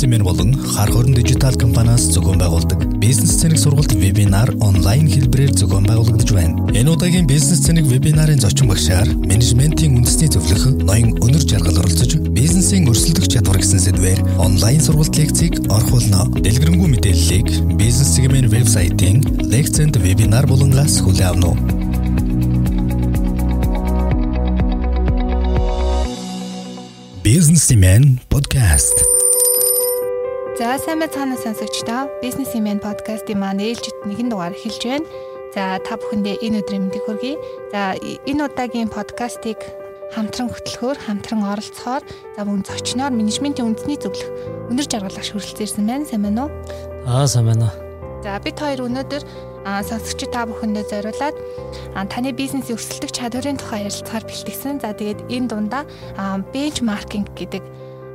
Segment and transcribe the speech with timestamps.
[0.00, 5.84] Семен болон хар хорон дижитал компаниас зохион байгуулдаг бизнес цэник сургалт вебинар онлайн хэлбэрээр зохион
[5.84, 6.56] байгуулагдаж байна.
[6.72, 12.88] Энэ удаагийн бизнес цэник вебинарын зочин багшаар менежментийн үндэсний зөвлөх ноён өнөр жаргал оролцож бизнесийн
[12.88, 16.24] өрсөлдөх чадвар гэсэн сэдвээр онлайн сургалт лекцийг орхуулна.
[16.32, 19.20] Дэлгэрэнгүй мэдээллийг бизнес сегмент вебсайтын
[19.52, 21.80] лекцэнд вебинар болонгаас хүлээн авах нь
[27.20, 29.19] Businessman podcast.
[30.60, 35.08] За сайн мэцхан сонсогчдоо Businessman podcast-ийн маань ээлжид нэгэн дугаар эхэлж байна.
[35.56, 37.40] За та бүхэндээ энэ өдрийн мэндийг хүргэе.
[37.72, 39.56] За энэ удаагийн подкастыг
[40.12, 42.04] хамтран хөтлөхөөр, хамтран оролцохоор
[42.36, 44.28] за мөн зочноор менежментийн үндэсний зөвлөх
[44.68, 46.04] өнөр жаргалах хүрэлцээрсэн байна.
[46.04, 46.52] Сайн байна уу?
[47.08, 47.72] Аа сайн байна.
[48.20, 49.24] За бид хоёр өнөөдөр
[49.64, 51.36] сонсогч та бүхэндээ зориулаад
[52.12, 54.84] таны бизнесийн өсөлтөх чадварын тухай ярилцахаар бэлтгэсэн.
[54.84, 55.88] За тэгээд энэ дундаа
[56.52, 57.64] бенчмаркинг гэдэг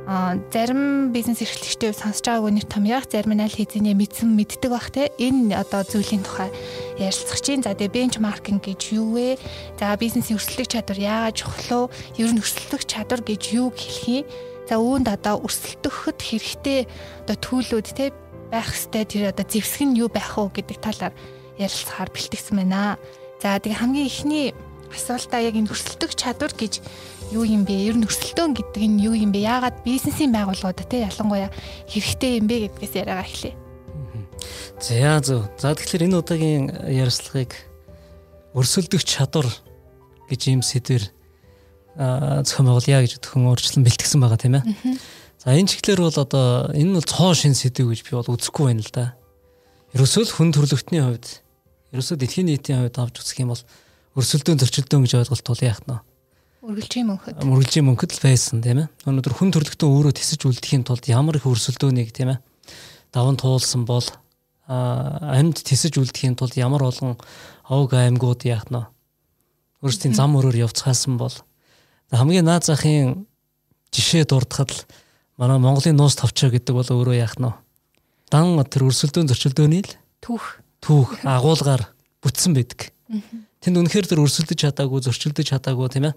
[0.06, 4.94] зарим бизнес эрхлэгчтэй сонсож байгаагүй нэг том яг зарим нь аль хэзээ мэдсэн мэддэг бах
[4.94, 6.54] те энэ одоо зүйлийн тухай
[6.94, 9.34] ярилцах чинь за тэгээ бенчмаркинг гэж юу вэ?
[9.82, 12.22] За бизнесийн өсөлтөх чадвар яагаад чухал вэ?
[12.22, 14.30] Ер нь өсөлтөх чадвар гэж юу хэлэх юм?
[14.70, 16.86] За үүнд одоо өсөлтөхөд хэрэгтэй
[17.26, 18.14] одоо төлөвлөд те
[18.54, 21.14] байх хэвээр тэр одоо зэвсэг нь юу байх вэ гэдэг талаар
[21.58, 22.94] ярилцахаар бэлтгэсэн байна.
[23.42, 24.54] За тэгээ хамгийн ихний
[24.92, 26.80] асуултаа яг энэ өрсөлдөх чадвар гэж
[27.32, 27.74] юу юм бэ?
[27.90, 29.42] Ер нь өрсөлдөөн гэдэг нь юу юм бэ?
[29.42, 31.50] Яагаад бизнесийн байгууллагууд те ялангуяа
[31.90, 33.54] хэрэгтэй юм бэ гэдгээс яриагаа эхлэе.
[34.80, 35.48] За зөв.
[35.58, 37.56] За тэгэхээр энэ удаагийн ярилцлагыг
[38.54, 39.48] өрсөлдөх чадвар
[40.28, 41.10] гэж юм сэдвэр
[41.96, 44.64] зохион байгуулъя гэж төхөн өөрчлөн бэлтгэсэн байгаа тийм ээ.
[45.40, 48.64] За энэ чиглэлээр бол одоо энэ нь бол цоо шин сэдв гэж би бол үзэхгүй
[48.68, 49.16] байна л да.
[49.96, 51.40] Ерөөсөө л хүн төрөлхтний хувьд
[51.96, 53.62] ерөөсөө дэлхийн нийтийн хувьд авч үзэх юм бол
[54.16, 56.00] өрсөлдөөн зөрчилдөөн гэж ойлголт бол яах нь
[56.66, 57.46] Үргэлжийн мөнхөд.
[57.46, 58.90] Үргэлжийн мөнхөд л байсан тийм ээ.
[59.06, 62.38] Өнөөдөр хүн төрлөختөө өөрөө тисэж үлдэхийн тулд ямар их өрсөлдөөнийг тийм ээ
[63.14, 64.02] даван туулсан бол
[64.66, 67.14] амьд тисэж үлдэхийн тулд ямар олон
[67.70, 68.82] овг аймагуд яах нь
[69.80, 71.32] өөрсдийн зам өрөөр явцгаасан бол
[72.10, 73.30] хамгийн наад захын
[73.94, 74.82] жишээ дурдахад л
[75.38, 77.54] манай Монголын нуус тавчаа гэдэг бол өөрөө яах нь
[78.26, 81.86] дан тэр өрсөлдөөн зөрчилдөөний л түүх түүх агуулгаар
[82.20, 82.90] бүтсэн байдаг.
[83.64, 86.14] Тэнд үнэхээр тэр өрсөлдөж чадаагүй, зөрчилдөж чадаагүй тийм ээ.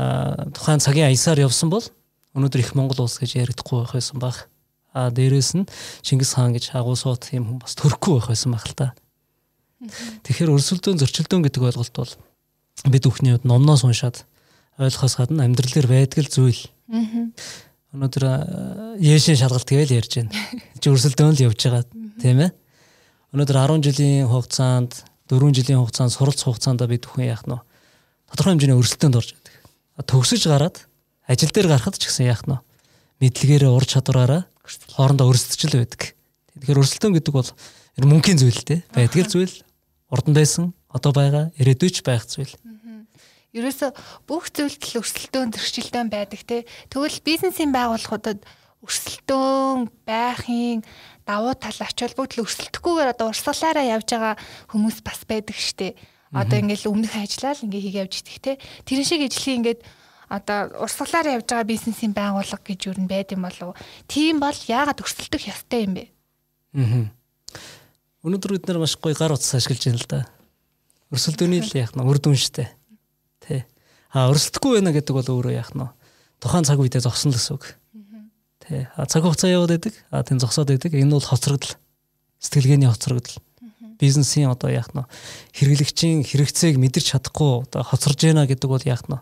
[0.00, 1.84] Аа тухайн цагийн аясаар явсан бол
[2.32, 4.36] өнөөдөр их Монгол улс гэж яригдахгүй байх байсан баг.
[4.96, 5.68] Аа дээрэс нь
[6.00, 8.88] Чингис хаан гэж агуу суут юм хүн бас төрөхгүй байх байсан баг л та.
[10.24, 12.12] Тэгэхээр өрсөлдөөн зөрчилдөөн гэдэг ойлголт бол
[12.88, 14.24] бид бүхний хувьд номноос уншаад
[14.78, 16.62] ойлгохоос гадна амьдрал дээр байдаг л зүйл.
[17.92, 18.24] Өнөөдөр
[19.02, 20.32] яшин шалгалт гээл ярьж байна.
[20.80, 21.84] Чи өрсөлдөөн л явж байгаа
[22.22, 22.50] тийм ээ.
[23.36, 27.56] Өнөөдөр 10 жилийн хугацаанд 4 жилийн хугацаанд суралц хугацаанд бид бүхэн яах нь
[28.28, 29.54] тодорхой хэмжээний өрсөлдөөнд орж байдаг.
[30.04, 30.76] Төгсөж гараад
[31.24, 32.60] ажил дээр гарахад ч гэсэн яах нь
[33.24, 34.44] мэдлэгээрээ ур чадвараараа
[34.92, 36.12] хоорондоо өрсөлдөж л байдаг.
[36.60, 37.50] Тэгэхээр өрсөлдөөн гэдэг бол
[37.96, 39.56] мөнхийн зүйл те байдаг зүйл
[40.12, 42.52] урдан байсан одоо байгаа ирээдүйч байх зүйл.
[43.52, 43.92] Ерөөсө
[44.28, 46.64] бүх зүйлд л өрсөлдөөн зөрчилдөөн байдаг те.
[46.88, 48.40] Тэгвэл бизнесийн байгууллагуудад
[48.80, 50.80] өрсөлдөөн байхын
[51.26, 54.34] давуу тал ач холбогдол өрсөлдөхгүйгээр одоо урсгалаараа явж байгаа
[54.70, 55.98] хүмүүс бас байдаг штеп.
[56.32, 58.52] Одоо ингээл өмнөх ажиллаа л ингээ хийгээ явж идэх те.
[58.88, 59.80] Тэрэн шиг ижлэхий ингээд
[60.32, 63.76] одоо урсгалаар явж байгаа бизнесийн байгууллага гэж юу н байд юм болов.
[64.08, 66.04] Тийм бол яагаад өрсөлдөх ёстой юм бэ?
[66.80, 67.04] Аа.
[68.24, 70.20] Өнөөдөр бид нар маш гоё гар утас ашиглаж байна л да.
[71.12, 72.72] Өрсөлдөөний л яах нь үр дүн штэ.
[73.44, 73.68] Тэ.
[74.08, 75.84] А өрсөлдөхгүй байна гэдэг бол өөрөө яах нь
[76.40, 77.76] тухайн цаг үедээ зогсон л гэсэн үг.
[78.68, 78.86] Тий.
[78.94, 79.94] А цаг хугацаа яваад байдаг.
[80.10, 80.94] А тэн зогсоод байдаг.
[80.94, 81.74] Энэ бол хоцрогдол.
[82.38, 83.42] Сэтгэлгээний хоцрогдол.
[83.98, 85.02] Бизнесийн одоо яах нь
[85.54, 89.18] хэрэглэгчийн хэрэгцээг мэдэрч чадахгүй одоо хоцорж байна гэдэг бол яах нь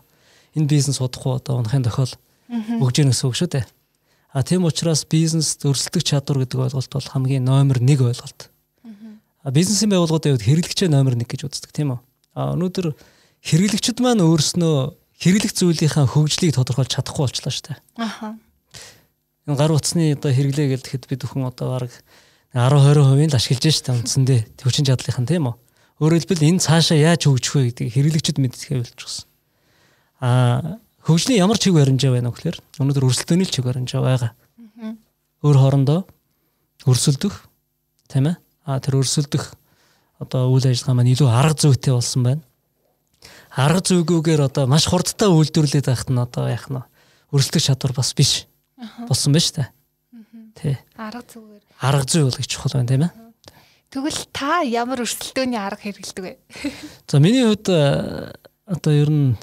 [0.57, 2.13] энэ бизнес удахгүй одоо унахын тохиол
[2.49, 3.65] өгж гэнэ гэсэн үг шүү дээ.
[4.33, 8.49] А тийм учраас бизнес өрсөлдөх чадвар гэдэг ойлголт бол хамгийн номер 1 ойлголт.
[9.43, 11.99] А бизнесийн байгууллагуудын хувьд хэрэглэгчээ номер 1 гэж үздэг тийм үү?
[12.33, 12.93] А өнөөдөр
[13.45, 17.77] хэрэглэгчд маань өөрснөө хэрэглэх зүйлийнхаа хөгжлийг тодорхойлж чадахгүй болчлаа шүү дээ.
[18.01, 18.37] Аха
[19.47, 21.93] энэ гар утасны одоо хэрэглээ гэхэд бид бүхэн одоо бараг
[22.53, 25.55] 10 20% л ашиглаж штэ үндсэндээ хүчин чадлынхан тийм үү.
[26.03, 29.25] Өөрөөр хэлбэл энэ цаашаа яаж хөгжих вэ гэдгийг хэрэглэгчд мэддэхээ болчихсон.
[30.19, 30.77] Аа
[31.07, 34.31] хөгжлийн ямар чиг баримжаа байна вэ гэхээр өнөөдөр өрсөлдөөний чиг баримжаа байгаа.
[35.41, 36.03] Өөр хоорондоо
[36.85, 37.47] өрсөлдөх
[38.11, 38.37] тийм ээ.
[38.67, 39.55] Аа тэр өрсөлдөх
[40.19, 42.43] одоо үйл ажиллагаа маань илүү арга зүйтэй болсон байна.
[43.55, 46.83] Арга зүйгүүгээр одоо маш хурдтай үйлдвэрлээд байхад нь одоо яах нь
[47.33, 48.50] өрсөлдөх чадвар бас биш
[49.07, 49.69] болсон байна шүү дээ.
[50.57, 50.77] Тий.
[50.97, 51.63] Арга зүгээр.
[51.79, 53.13] Арга зүй бол их чухал байна тийм ээ.
[53.91, 56.33] Тэгвэл та ямар өрсөлдөөний арга хэрэглэдэг вэ?
[57.11, 58.31] За миний хувьд э,
[58.63, 59.35] одоо ер нь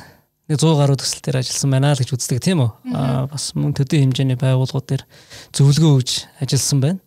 [0.48, 2.70] нэг 100 гаруй төсөл дээр ажилласан байна л гэж үздэг тийм үү?
[2.96, 5.04] Аа бас мөн төдий хэмжээний байгууллагууд дээр
[5.52, 6.10] зөвлөгөө өгж
[6.40, 7.00] ажилласан байна.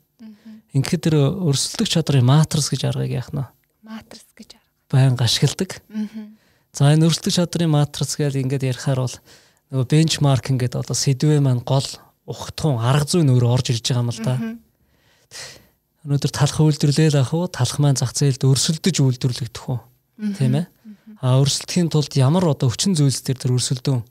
[0.77, 3.41] Ингээд тэр өрсөлдөх чадрын матрис гэж аргыг яах нь
[3.81, 4.69] матрис гэж арга.
[4.93, 5.81] Баян ашигладаг.
[6.71, 9.17] За энэ өрсөлдөх чадрын матрис гэж ингээд ярихаар бол
[9.73, 11.89] нөгөө бенчмаркинг гэдэг одоо сэдвээ маань гол
[12.25, 14.35] ухтхуун арга зүй нөр орж ирж байгаа юм л да.
[16.05, 19.79] Өнөөдөр талх үйлдвэрлээл ах уу талх маань зах зээлд өрсөлдөж үйлдвэрлэгдэх үү
[20.37, 20.65] тийм ээ
[21.21, 24.01] а өрсөлдөхийн тулд ямар одоо хүчин зүйлс төр тэр өрсөлдөөн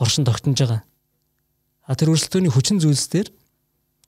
[0.00, 0.80] оршин тогтнож байгаа.
[1.84, 3.28] А тэр өрсөлдөөний хүчин зүйлс төр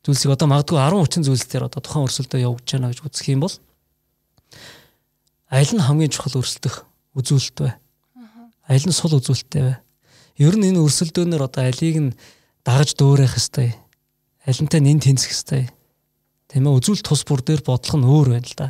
[0.09, 3.45] зүйлсийг одоо магадгүй 10 хүчин зүйлс төр одоо тухайн өрсөлдөө явуулж байна гэж үзэх юм
[3.45, 3.55] бол
[5.53, 6.89] аль нь хамгийн чухал өрсөлдөх
[7.21, 7.73] үзүүлэлт вэ?
[8.73, 9.75] Аль нь сул үзүүлэлттэй вэ?
[10.41, 12.11] Ер нь энэ өрсөлдөөнөр одоо алийг нь
[12.65, 13.77] дагаж дөөрэх хэвээр
[14.47, 15.71] алинтай нэн тэнцэх хэвээр
[16.51, 18.69] тийм ээ үзүүлэлт тус бүр дээр бодлого нь өөр байна л да.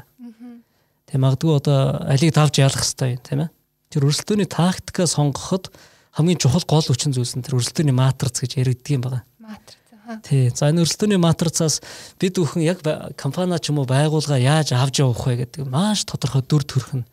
[1.11, 3.51] Тийм магадгүй одоо алийг давж ялах хэвээр тийм ээ
[3.91, 5.73] тэр өрсөлдөөний тактика сонгоход
[6.15, 9.23] хамгийн чухал гол хүчин зүйлс нь тэр өрсөлдөөний матриц гэж яригддаг юм байна.
[9.43, 9.81] Матриц.
[10.27, 10.51] Тий.
[10.51, 11.79] За энэ өрсөлдөөний матрицаас
[12.19, 12.83] бид бүхэн яг
[13.15, 17.07] компани ч юм уу байгууллага яаж авч явах вэ гэдэг маш тодорхой дүр төрх нь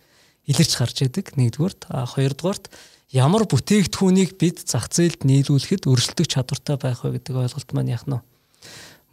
[0.50, 1.38] илэрч гарч идэг.
[1.38, 2.73] Нэгдүгürt, а хоёрдугаарт
[3.12, 8.19] ямар бүтээгдэхүүнийг бид зах зээлд нийлүүлэхэд өрсөлдөх чадвартай байх вэ гэдэг ойлголт маань яг нь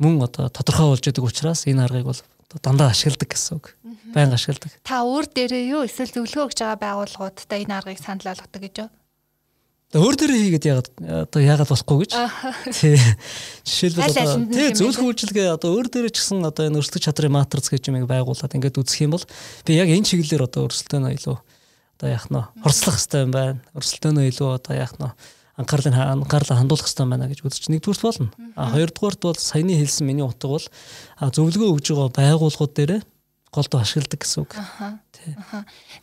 [0.02, 2.20] мөн одоо тодорхой болж идэг учраас энэ аргыг бол
[2.62, 3.74] дандаа ашигладаг гэсэн үг.
[4.14, 4.70] Баян ашигладаг.
[4.82, 8.90] Та өөр дээрээ юу эсвэл зөвлөгөө өгж байгаа байгууллагуудтай энэ аргыг санал болгодог гэж юу?
[9.94, 10.88] Өөр дээрээ хийгээд ягаад
[11.30, 12.12] одоо ягаад болохгүй гэж.
[12.74, 12.98] Тий.
[13.62, 17.70] Жишээлбэл одоо тий зөвлөх үйлчилгээ одоо өөр дээрээ ч гэсэн одоо энэ өрсөлдөх чадрын матриц
[17.70, 19.26] гэж юм байгуулад ингээд үзэх юм бол
[19.62, 21.38] би яг энэ чиглэлээр одоо өрсөлдөөнөө илүү
[22.04, 23.60] одоо яах нь хорслох хэрэгтэй юм байна.
[23.72, 25.08] Өрсөлдөөнөө илүү одоо яах нь
[25.56, 28.28] анхаарлыг анхаарлаа хандуулах хэрэгтэй байна гэж үзэж нэгдүгürt болно.
[28.60, 30.66] А хоёрдугаарт бол саяны хэлсэн миний утга бол
[31.16, 32.92] зөвлөгөө өгж байгаа байгууллагууд дээр
[33.48, 34.52] голдоо ашигладаг гэсэн үг.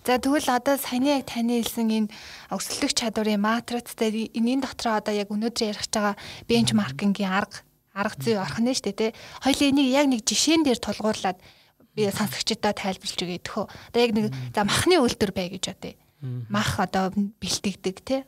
[0.02, 2.10] За тэгвэл одоо саяны яг таны хэлсэн энэ
[2.50, 6.18] өсөлтөх чадварын матриц дээр энэ дотроо одоо яг өнөөдөр ярих байгаа
[6.50, 7.62] бенчмаркингийн арга
[7.94, 9.12] арга зүй орох нь шүү дээ тий.
[9.44, 11.38] Хоёул энийг яг нэг жишээн дээр тулгуурлаад
[11.96, 13.66] би сонсогчдод тайлбарлаж өгье гэх хөө.
[13.92, 18.22] Одоо яг нэг за махны үйлдвэр бай гэж одоо мах одоо бэлтгэдэг тий.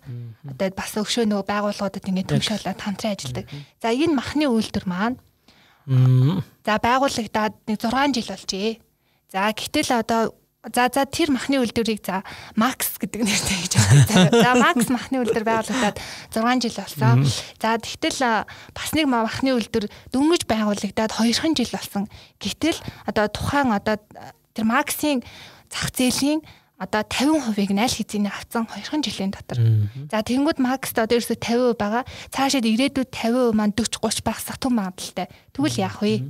[0.43, 3.45] Одоо бас өгшөө нөгөө байгууллагуудад ингээд төвшөөлөд хамтран ажилладаг.
[3.79, 5.17] За энэ махны үйлдвэр маань
[5.85, 8.79] За байгуулагдаад нэг 6 жил болжээ.
[9.29, 10.31] За гэтэл одоо
[10.63, 12.23] За за тэр махны үйлдвэрийг за
[12.55, 14.31] Макс гэдэг нэртэй гэж байна.
[14.31, 15.99] За Макс махны үйлдвэр байгуулагдаад
[16.31, 17.27] 6 жил болсон.
[17.59, 22.07] За тэгтэл бас нэг махны үйлдвэр дөнгөж байгуулагдаад 2хан жил болсон.
[22.39, 23.99] Гэтэл одоо тухайн одоо
[24.55, 25.19] тэр Максийн
[25.67, 26.39] зах зээлийн
[26.79, 29.59] одоо 50%-ийг найл хизээний авцсан 2хан жилийн дотор.
[30.07, 32.07] За тэгэнгүүт Макст одоо ерөөсө 50% байгаа.
[32.31, 35.27] Цаашид ирээдүйд 50% маань 40 30 багсах том магадaltaй.
[35.51, 36.23] Тэгвэл яах вэ?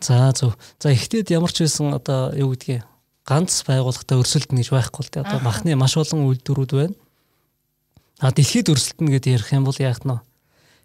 [0.00, 0.56] За зөв.
[0.76, 2.84] За ихтэйд ямар ч байсан одоо юу гэдгийг
[3.24, 5.24] ганц байгууллагатай өрсөлдөн гэж байхгүй л дээ.
[5.24, 6.96] Одоо махны маш олон үйлдвэрүүд байна.
[8.20, 10.20] А дэлхийд өрсөлдөн гэдээ ярих юм бол яах нь вэ?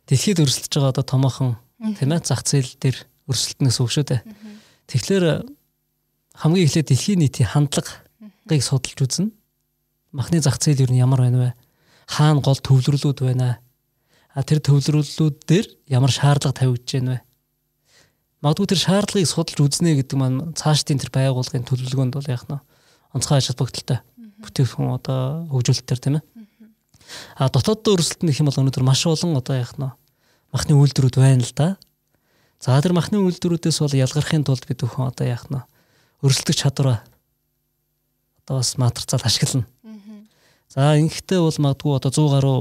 [0.08, 1.60] Дэлхийд өрсөлдөж байгаа одоо томоохон
[2.00, 2.98] тийм ээ зах зээл дээр
[3.28, 4.22] өрсөлдөнөөс үг шүү дээ.
[4.88, 5.26] Тэгэхээр
[6.40, 7.92] хамгийн эхлээд дэлхийн нийтийн хандлага
[8.50, 9.30] ыг судалж үзнэ.
[10.16, 11.50] Махны зах зээл юу ямар байна вэ?
[12.08, 13.60] Хаана гол төвлөрлүүд байна?
[14.34, 17.29] А тэр төвлөрлүүд дээр ямар шаардлага тавигдж байна вэ?
[18.40, 22.56] Магадгүй тэр шаардлагыг судалж үзнэ гэдэг маань цаашдын тэр байгууллагын төлөвлөгөөнд бол яах нь
[23.12, 24.00] онцгой ажил бүгдэлтэй
[24.40, 26.24] бүтээгдэхүүн одоо хөгжүүлэлтээр тийм ээ.
[27.36, 29.92] А дотооддоо өрсөлдөн гэх юм бол өнөөдөр маш олон одоо яах нь
[30.56, 31.76] махны үйлдвэрүүд байна л да.
[32.64, 35.60] За тэр махны үйлдвэрүүдээс бол ялгархын тулд бид бүхэн одоо яах нь
[36.24, 37.04] өрсөлдөх чадвараа
[38.48, 39.68] одоо бас матрицаад ашиглана.
[40.72, 42.58] За ингэхдээ бол магадгүй одоо 100 гаруй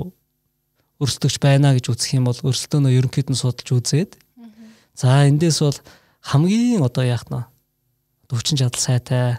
[0.98, 4.18] өрсөлдөгч байна гэж үзэх юм бол өрсөлдөөнөө ерөнхийд нь судалж үзээд
[4.98, 5.78] за эндээс бол
[6.26, 7.46] хамгийн одоо яах нь
[8.34, 9.38] өвчин чадал сайтай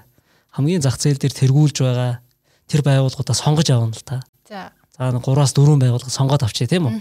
[0.55, 2.23] хамгийн зах зээл дээр тэргүүлж байгаа
[2.71, 4.23] тэр байгууллагуудаа сонгож авна л та.
[4.47, 4.71] За.
[4.95, 6.95] За 3-аас 4 байгууллага сонгоод авчи тийм үү?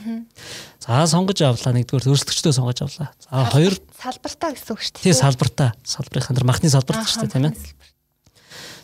[0.82, 3.10] За сонгож авлаа нэгдүгээр өрсөлдөгчдөө сонгож авлаа.
[3.22, 5.04] За хоёр салбартаа гэсэн үг шүү дээ.
[5.06, 5.70] Тийм салбартаа.
[5.82, 7.56] Салбарын хандар махны салбарт шүү дээ тийм ээ.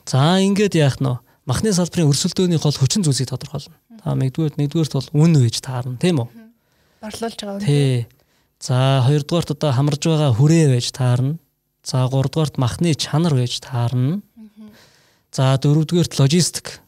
[0.07, 1.15] За ингээд яах нь
[1.47, 3.77] махны салбарын өрсөлдөөний гол хүчин зүйлсийг тодорхойлно.
[4.03, 6.29] Та нэгдүгээр нэгдүгээрт бол үн үеж таарна тийм үү?
[7.05, 7.65] Борлуулж байгаа үн.
[7.65, 8.09] Тий.
[8.65, 11.37] За хоёрдугаарт одоо хамарж байгаа хүрээ байж таарна.
[11.85, 14.25] За гуравдугаарт махны чанар байж таарна.
[15.29, 16.81] За дөрөвдүгээрт логистик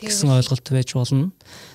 [0.00, 1.28] гэсэн ойлголт байж болно.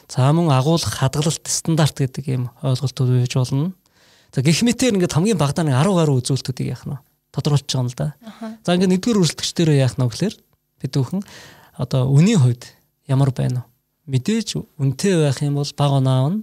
[0.10, 3.78] За мөн агуулгах хадгалалт стандарт гэдэг ийм ойлголтууд байж болно.
[4.34, 6.98] За гэх мэтээр ингээд хамгийн багадаа нэг 10 гаруй үзүүлэлтүүдийг яах нь
[7.30, 8.08] тодорхойлж байгаа юм л да.
[8.66, 10.36] За ингээд нэгдүгээр өрсөлдөгчдөө яах нь гэхээр
[10.82, 11.22] бид бүхэн
[11.78, 12.66] одоо үнийн хувьд
[13.06, 13.70] ямар байна
[14.10, 14.18] вэ?
[14.18, 16.42] Мэдээж үнэтэй байх юм бол бага оноо аавна.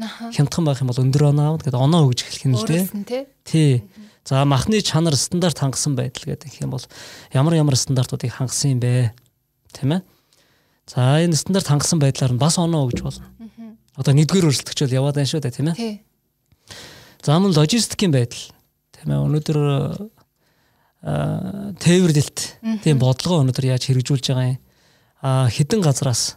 [0.00, 1.62] Хямдхан байх юм бол өндөр оноо аавна.
[1.64, 3.26] Тэгээд оноо өгж эхлэх нь л дээ.
[3.44, 3.84] Тий.
[4.24, 6.84] За махны чанар стандарт хангасан байдал гэдэг юм бол
[7.32, 9.12] ямар ямар стандартуудыг хангасан юм бэ?
[9.72, 10.02] Тэ мэ?
[10.86, 13.26] За энэ стандарт хангасан байдлаар нь бас оноо өгж болно.
[13.96, 15.76] Одоо нэгдүгээр өрсөлдөгч бол яваад байна шүү дээ тийм ээ.
[15.76, 15.94] Тий.
[17.20, 18.52] За мөн логистикийн байдал
[18.96, 19.58] тийм ээ өнөөдөр
[21.04, 24.60] аа тээвэрлэлт тийм бодлого өнөөдөр яаж хэрэгжүүлж байгаа юм
[25.20, 26.36] а хідэн газраас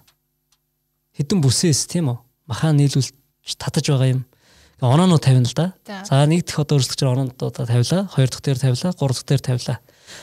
[1.16, 2.18] хідэн бүсээс тийм үү
[2.48, 3.12] махан нийлүүлж
[3.44, 4.22] татаж байгаа юм
[4.84, 5.74] оноонууд тавина л да.
[5.86, 9.80] За нэг дэх одоо өрсөлдөгчөр оноонуудаа тавилаа, хоёр дахь дээр тавилаа, гурав дахь дээр тавилаа.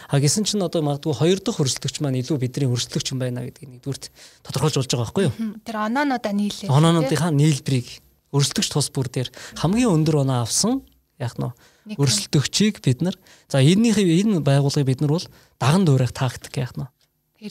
[0.09, 3.81] А гисэн чинь одоо магадгүй хоёр дахь өрсөлдөгч маань илүү бидний өрсөлдөгч юм байна гэдгийг
[3.81, 4.13] нэгдүгürt
[4.45, 5.35] тодорхойлж болж байгаа байхгүй юу?
[5.65, 6.69] Тэр оноонуудаа нийлээ.
[6.69, 7.89] Оноонуудынхаа нийлбэрийг
[8.37, 10.85] өрсөлдөгч тус бүр дээр хамгийн өндөр оноо авсан
[11.19, 11.51] яг нь
[11.97, 13.17] өрсөлдөгчийг бид нар
[13.49, 15.27] за энэнийхээ энэ байгууллагыг бид нар бол
[15.59, 16.87] даган дуурайх тактик яг нь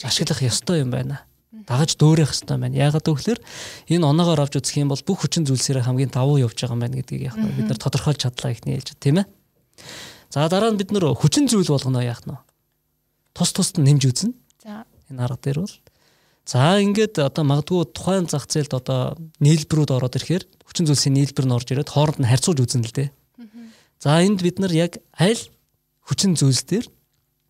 [0.00, 1.26] ашиглах ёстой юм байна.
[1.70, 2.74] Дагаж дөөрөх ёстой байна.
[2.74, 3.38] Яагаад гэвэл
[3.86, 6.98] энэ оноогоор авч үзэх юм бол бүх хүчин зүйлсээр хамгийн давуу явж байгаа юм байна
[6.98, 9.26] гэдгийг яг бид нар тодорхойлж чадлаа ихний хэлж тийм ээ.
[10.34, 12.34] За дараа нь бид нар хүчин зүйл болгоно яах нь.
[13.38, 14.34] Тус тусд нь нэмж үзнэ.
[14.66, 14.82] За
[15.14, 15.76] энэ арга дээр бол
[16.42, 21.54] за ингээд одоо магадгүй тухайн зах зээлд одоо нийлбэрүүд ороод ирэхээр хүчин зүйлсийн нийлбэр нь
[21.54, 23.10] орж ирээд хооронд нь харьцуулж үзнэ л дээ.
[24.02, 25.38] За энд бид нар яг аль
[26.02, 26.90] хүчин зүйлс дээр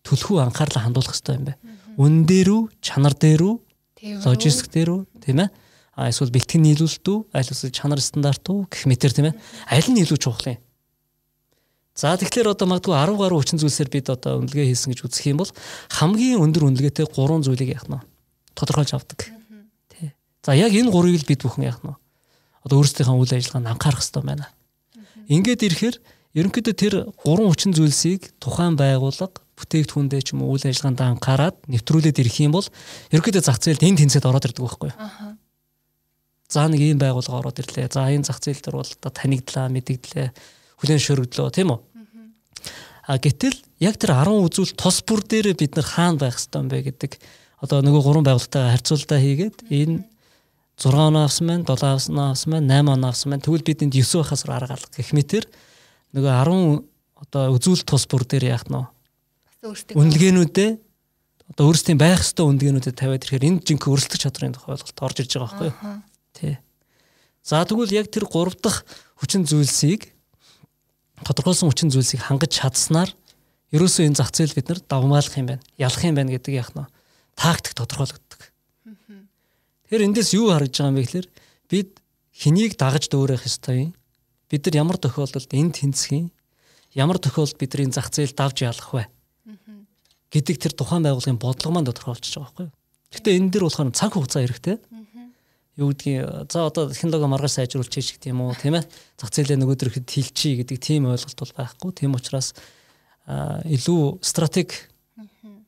[0.05, 1.61] төлхөө анхаарлаа хандуулах хэрэгтэй юм байна
[1.97, 3.55] үн дээр үү, чанар дээр үү,
[4.01, 5.49] логистик дээр үү, тийм ээ?
[5.93, 9.35] А эсвэл бэлтгэн нийлүүлэлт үү, аль эсвэл чанар стандарт үү гэх мэтэр тийм ээ?
[9.69, 10.59] Аль нь илүү чухал юм?
[11.93, 15.43] За тэгэхээр одоо магадгүй 10 гаруй хүчин зүйлсээр бид одоо үнэлгээ хийсэн гэж үзэх юм
[15.43, 15.51] бол
[15.91, 17.99] хамгийн өндөр үнэлгээтэй 3 зүйлийг яах нь
[18.55, 19.27] тодорхойлж авдаг.
[19.91, 20.15] Тий.
[20.41, 21.91] За яг энэ гурыг л бид бүхэн яах нь
[22.63, 24.47] одоо өөрсдийнхөө үйл ажиллагаанд анхаарах хэрэгтэй байна.
[25.27, 25.95] Ингээд ирэхээр
[26.37, 26.93] ерөнхийдөө тэр
[27.27, 32.55] 3 хүчин зүйлсийг тухайн байгууллага бүтээгдэхүүндээ ч юм уу үйл ажиллагаанд анхаарад нэвтрүүлээд ирэх юм
[32.55, 32.67] бол
[33.11, 34.97] ерөөдөө зах зээлд энэ тэнцээд ороод ирдэг байхгүй юу?
[34.97, 35.35] Аа.
[36.51, 37.91] За нэг ийм байгууллага ороод ирлээ.
[37.91, 40.27] За энэ зах зээл дээр бол танигдлаа, мэдэгдлээ,
[40.81, 41.79] хүлэн шөргөлөө тийм үү?
[43.07, 46.69] А гэтэл яг тэр 10 үзүүл тос бүр дээр бид нар хаана байх хэвээр юм
[46.69, 47.11] бэ гэдэг
[47.59, 50.05] одоо нөгөө гурван байгууллагатайгаа харьцуулалтаа хийгээд энэ
[50.77, 53.45] 6 оноо авсан байна, 7 оноо авсан байна, 8 оноо авсан байна.
[53.45, 55.45] Тэгвэл бид энд 9 байхаас арга алга гэх мэтэр
[56.15, 56.83] нөгөө 10
[57.21, 58.77] одоо үзүүл тус бүр дээр яах нь
[59.61, 60.71] үнэлгээнүүдээ
[61.53, 65.31] одоо өөрсдийн байх ёстой үнэлгээнүүдэд тавиад ирэхээр энд жинхэнэ өрсөлдөх чадрын тухай ойлголт орж ирж
[65.35, 65.99] байгаа байхгүй юу?
[66.33, 66.55] Тий.
[67.43, 68.87] За тэгвэл яг тэр гурав дахь
[69.19, 70.09] хүчин зүйлсийг
[71.27, 73.11] тодорхойлсон хүчин зүйлсийг хангаж чадсанаар
[73.75, 75.63] ерөөсөө энэ зах зээл бид нар давмгаалах юм байна.
[75.77, 76.87] Ялах юм байна гэдэг яах нь
[77.37, 78.41] тактик тодорхойлогддог.
[79.85, 81.27] Тэгэхээр эндээс юу харагдж байгаа юм бэ гэхээр
[81.69, 81.89] бид
[82.33, 83.91] хэнийг дагаж дөөрөх ёстой юм.
[84.51, 86.27] Бид нар ямар тохиолдолд энд тэнцэх юм?
[86.91, 89.07] Ямар тохиолдолд бидний зах зээл давж ялах вэ?
[90.31, 92.75] гэдэг тэр тухайн байгууллагын бодлого маань тодорхойлчихж байгаа байхгүй юу.
[93.11, 94.77] Гэхдээ энэ дэр болохоор цаг хугацаа хэрэгтэй.
[95.75, 98.87] Юу гэдгийг за одоо технологи маргааш сайжруулж хийж гэх юм уу тийм ээ.
[99.19, 101.91] Зах зээлээ нөгөөдөр ихэд хилчий гэдэг тийм ойлголт бол байхгүй.
[101.91, 102.55] Тийм учраас
[103.27, 104.87] илүү стратеги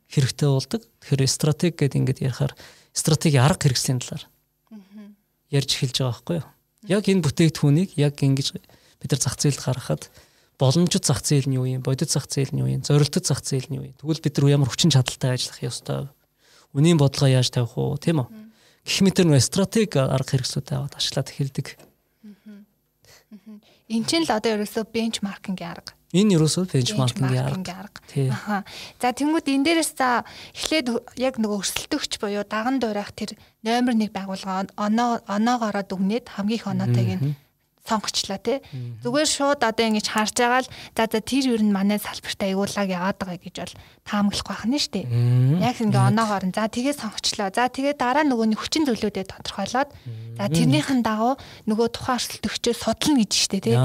[0.07, 0.81] хэрэгтэй болдог.
[1.03, 2.55] Тэгэхээр стратеги гэдэг ингээд ярихаар
[2.95, 4.23] стратеги арга хэрэгслийн талаар
[5.51, 6.47] ярьж эхэлж байгаа байхгүй юу.
[6.87, 8.47] Яг энэ бүтээгдэхүүнийг яг ингэж
[9.03, 10.07] бид нар зах зээлд гаргахад
[10.55, 13.67] боломжит зах зээл нь юу юм, бодит зах зээл нь юу юм, зорилттой зах зээл
[13.67, 13.95] нь юу юм.
[14.00, 16.07] Тэгвэл бид нар ямар хүчин чадалтай ажиллах ёстой.
[16.72, 18.27] Үнийн бодлого яаж тавих уу, тийм үү?
[18.88, 21.67] Гэх мэтэр нөө стратеги арга хэрэгслүүдээ аваад ашиглаад эхэлдэг.
[23.89, 25.91] Энд чинь л одоо ерөөсөө бенчмаркингийн арга.
[26.13, 28.00] Энэ ерөөсөө бенчмаркингийн арга.
[28.29, 28.63] Аха.
[29.01, 33.33] За тэнгууд энэ дээрээс за эхлээд яг нөгөө өрсөлдөгч буюу даган дуурайх тэр
[33.65, 37.33] номер 1 байгууллага оноо оноогоороо дүгнээд хамгийн их оноотэйг нь
[37.83, 38.63] сонгочлаа тий.
[39.03, 42.87] Зүгээр шууд одоо ингэж харж байгаа л за за тэр юу н манай салбарт аягуулаг
[42.87, 43.75] яваад байгаа гэж бол
[44.07, 45.05] таамаглах байх нь дээ.
[45.59, 47.51] Яг ингээ оноогоор нь за тэгээ сонгочлоо.
[47.51, 49.89] За тэгээ дараа нөгөө хүчин зүйлүүдэд тодорхойлоод
[50.39, 51.35] за тэрнийхэн дагуу
[51.67, 53.75] нөгөө тухайн өрсөлдөгчөө судална гэж дээ тий.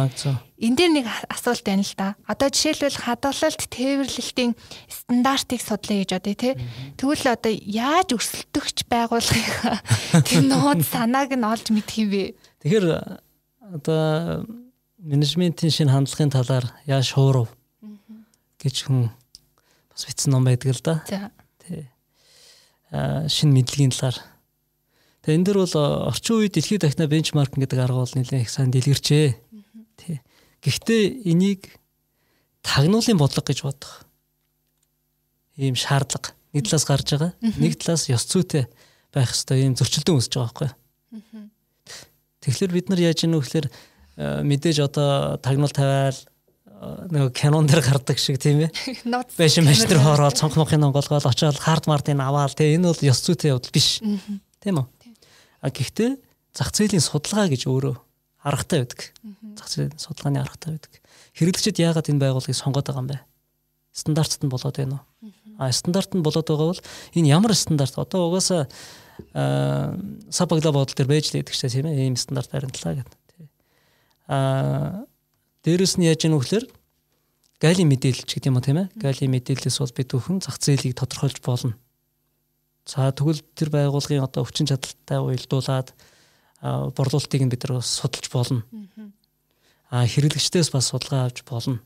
[0.58, 2.14] Энд дээр нэг асуулт байна л да.
[2.26, 4.58] Одоо жишээлбэл хадгалалт тээвэрлэлтийн
[4.90, 6.54] стандартыг судлаа гэж одоо тий.
[6.98, 9.54] Тэгвэл одоо яаж өрсөлдөгч байгуулгыг
[10.26, 12.34] тэр нууд санааг нь олж мэдх юм бэ?
[12.66, 12.86] Тэгэхээр
[13.72, 14.46] одоо
[14.98, 17.48] менежментийн шинэ хандлагын талаар яа шуурав
[18.58, 19.10] гэж хүн
[19.92, 21.02] бас бичсэн ном байдаг л да.
[21.62, 21.87] Тий.
[22.90, 24.18] Аа шинэ мэдлэгийн талаар.
[25.22, 25.76] Тэгээ энэ дэр бол
[26.08, 29.37] орчин үед дэлхийд дахина бенчмаркинг гэдэг арга бол нэлээд их сайн дэлгэрчээ.
[30.00, 30.18] Тий.
[30.64, 31.68] Гэхдээ энийг
[32.64, 34.02] тагнуулын бодлого гэж бодох.
[35.54, 37.32] Ийм шаардлага нэг талаас гарч байгаа.
[37.38, 38.66] Нэг талаас ёс зүйтэй
[39.12, 41.50] байх хэвээр ийм зөрчилдөөн үүсэж байгаа байхгүй юу?
[42.48, 47.84] Тэгэхээр бид нар яаж ийнө гэхээр э, мэдээж одоо тагнуул тавиал э, нэг кинон дээр
[47.84, 48.72] гардаг шиг тийм ээ.
[49.36, 53.52] Бэшин машин хоороод цонх мохын онголгоол очоод хард мартын аваал тийм энэ бол ёс зүйтэй
[53.52, 54.00] явдал биш.
[54.64, 54.86] Тийм үү?
[55.60, 56.16] А гэхдээ
[56.56, 57.96] зах зээлийн судалгаа гэж өөрөө
[58.48, 59.12] аргатай байдаг.
[59.60, 60.92] Зах зээлийн судалгааны аргатай байдаг.
[61.36, 63.18] Хэрэглэгчид яагаад энэ байгууллагыг сонгоод байгаа юм бэ?
[63.92, 65.36] Стандартт нь болоод байна уу?
[65.60, 67.98] А стандарт нь болоод байгаа бол энэ ямар стандарт?
[67.98, 68.70] Одоо угаасаа аа
[69.34, 73.18] сапагла бодол төр байж л идэх чинь тийм ээ ийм стандарт баримтлаа гэдэг.
[74.28, 75.04] Аа
[75.64, 76.66] дээрэс нь яаж яах вэ гэхээр
[77.60, 78.88] галийн мэдээлэлч гэдэг юм уу тийм ээ.
[78.96, 81.75] Галийн мэдээлэлээс бол бид бүхэн зах зээлийг тодорхойлж болно.
[82.87, 85.92] За тэгвэл тэр байгууллагын одоо хүчин чадалтай уялдуулаад
[86.62, 88.62] борлуулалтыг нь бид нар судалж болно.
[89.90, 91.82] Аа хэрэглэгчдээс бас судалгаа авч болно.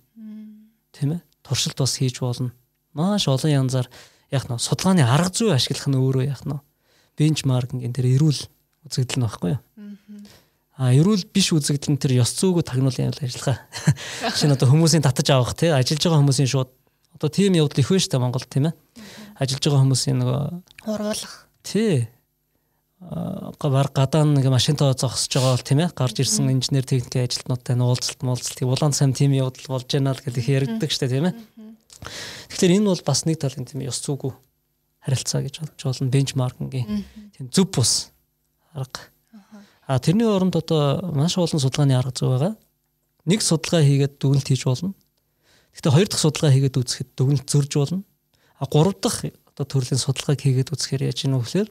[0.93, 1.21] Тийм ээ.
[1.43, 2.53] Туршилт бас хийж болно.
[2.95, 3.89] Маш олон янзаар
[4.31, 6.61] яг нь судалгааны арга зүй ашиглах нь өөрөө яг нь
[7.19, 8.41] бенчмаркинг энэ тэр эрүүл
[8.89, 9.61] үзэгдэл нь баггүй юу?
[10.77, 13.61] А эрүүл биш үзэгдэл нь тэр ёс зүйгөө тагнуулын ажиллагаа.
[14.39, 16.71] Шинэ одоо хүмүүсийн татаж авах тий ажиллаж байгаа хүмүүсийн шууд
[17.23, 18.75] Одоо тийм явдал их байна шүү дээ Монголд тийм ээ.
[19.39, 20.41] Ажиллаж байгаа хүмүүсийн нөгөө
[20.89, 21.35] уруулах.
[21.63, 22.09] Тий.
[22.99, 25.95] Аа баг гадаа нэг машинтаа зогсож байгаа бол тийм ээ.
[25.95, 30.45] Гарч ирсэн инженер техникийн ажилтнуудтай уулзалт муулзалт улаан сайн тийм явдал болж байна л гэдэг
[30.51, 31.35] яригддаг шүү дээ тийм ээ.
[32.51, 34.33] Тэгэхээр энэ бол бас нэг талын тийм ёс зүгүү
[35.03, 37.05] харилцаа гэж болж болно бенчмаркингийн
[37.35, 38.13] тийм зөв бус
[38.73, 39.11] арга.
[39.87, 42.55] А тэрний оронд одоо маш олон судалгааны арга зүй байгаа.
[43.27, 44.95] Нэг судалгаа хийгээд дүгнэлт хийж болно.
[45.75, 48.03] Гэхдээ хоёр дахь судалгаа хийгээд үзэхэд дүгнэлт зөрж болно.
[48.63, 51.69] А гурав дахь одоо төрлийн судалгааг хийгээд үзэхээр яаж ийм вэ гэхээр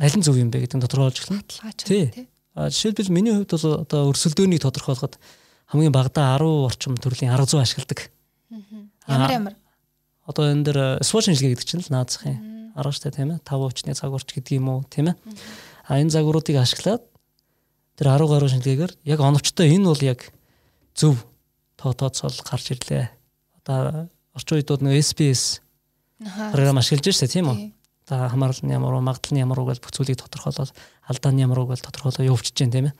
[0.00, 1.42] аль нь зөв юм бэ гэдэг нь тодорхойлж эхэлнэ.
[1.82, 2.30] Тий.
[2.54, 5.18] А жишээлбэл миний хувьд бол одоо өрсөлдөөнийг тодорхойлоход
[5.66, 8.10] хамгийн багадаа 10 орчим төрлийн арга зүй ашигладаг.
[9.06, 9.54] Ямар ямар?
[10.30, 12.38] Одоо энэ дэр swatch шинжилгээ гэдэг чинь л наазахын
[12.78, 13.42] арга штэ тийм ээ.
[13.42, 15.18] 5 хүчний загварч гэдэг юм уу тийм ээ.
[15.90, 17.02] А энэ загваруудыг ашиглаад
[17.98, 20.30] тэр 10 гаруй шинжилгээгээр яг оновчтой энэ бол яг
[20.94, 21.18] зөв
[21.74, 23.10] тоо тооцоол гарч ирлээ.
[23.66, 24.06] Одоо
[24.38, 25.58] орчин үед нэг SPS
[26.54, 27.74] програм ашиглаж штэ тийм үү?
[28.06, 30.70] За хамаарлын ямар уу, магадлалын ямар уу гэж бүх зүйлийг тодорхойлоод
[31.10, 32.94] алдааны ямар уу гэж тодорхойлоо явуулж чинь тийм ээ.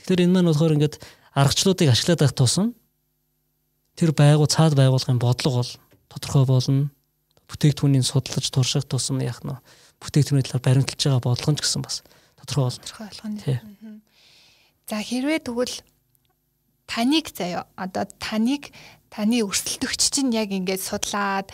[0.00, 1.00] Тэгэхээр энэ маань болохоор ингээд
[1.32, 2.72] аргачлуудыг ашиглаад байх тусам
[3.96, 5.72] тэр байгуу цаад байгуулгын бодлого бол
[6.08, 6.90] тодорхой болно.
[7.46, 9.54] Бүтээгдэхүүнийг судалж турших тусам яах нь
[10.02, 12.02] бүтээгдэхүүний талаар баримталж байгаа бодлого ч гэсэн бас
[12.42, 12.82] тодорхой болно.
[12.82, 14.00] Тодорхой болгоно.
[14.86, 15.76] За хэрвээ тэгвэл
[16.86, 18.70] таныг заяа одоо таныг
[19.10, 21.50] таны өрсөлдөгч чинь яг ингээд судлаад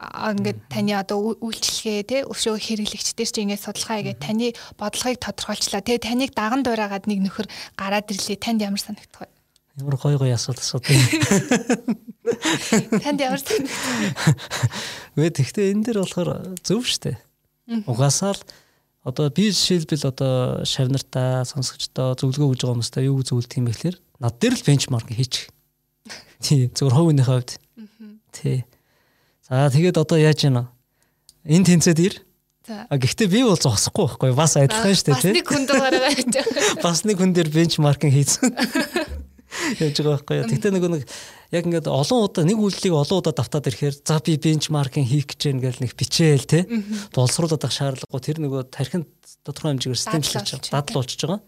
[0.00, 4.46] ингээд таны одоо үйлчлэгээ те өшөө хэрэглэгчдэр чи ингээд судалгаа хийгээд таны
[4.80, 5.84] бодлогыг тодорхойлчлаа.
[5.84, 8.40] Тэгээ таныг даган дуурайгаад нэг нөхөр гараад ирлээ.
[8.40, 9.39] Танд ямар санагдах вэ?
[9.78, 10.90] Ямар гой гой асуулт асуудаг.
[13.04, 13.40] Танд ямар
[15.14, 15.30] вэ?
[15.30, 17.18] Гэхдээ энэ дэр болохоор зөв штэ.
[17.86, 18.42] Угаасаа л
[19.04, 23.96] одоо би жишээлбэл одоо шавнартаа сонсогчдоо зөвлөгөө өгж байгаа хүмүүстээ юу зөвлөдөг юм бэ гэхээр
[24.20, 25.48] над дээр л бенчмарк хийчих.
[26.44, 27.50] Тий, зөвхөн хувийнхээ хувьд.
[28.34, 28.64] Тий.
[29.48, 30.68] За тэгээд одоо яаж яана?
[31.48, 32.14] Энэ тэнцээд ир.
[32.68, 32.84] За.
[32.92, 35.16] Гэхдээ би бол зогсохгүй байхгүй бас адилхан дээ тий.
[35.16, 36.28] Бас нэг хүн дугаараа байж.
[36.84, 38.52] Бас нэг хүн дээр бенчмаркинг хийсэн.
[39.80, 40.36] Яаж байгаа байхгүй.
[40.46, 41.04] Гэхдээ нөгөө нэг
[41.50, 45.40] яг ингээд олон удаа нэг үйлдэлийг олон удаа давтаад ирэхээр за би бенчмаркинг хийх гэж
[45.50, 46.62] байна гэл нэг бичээл тий.
[47.10, 49.10] Боловсруулах шаардлагагүй тэр нөгөө тархинд
[49.42, 51.42] тодорхой хэмжээгээр системчлэж дадал болчихж байгаа.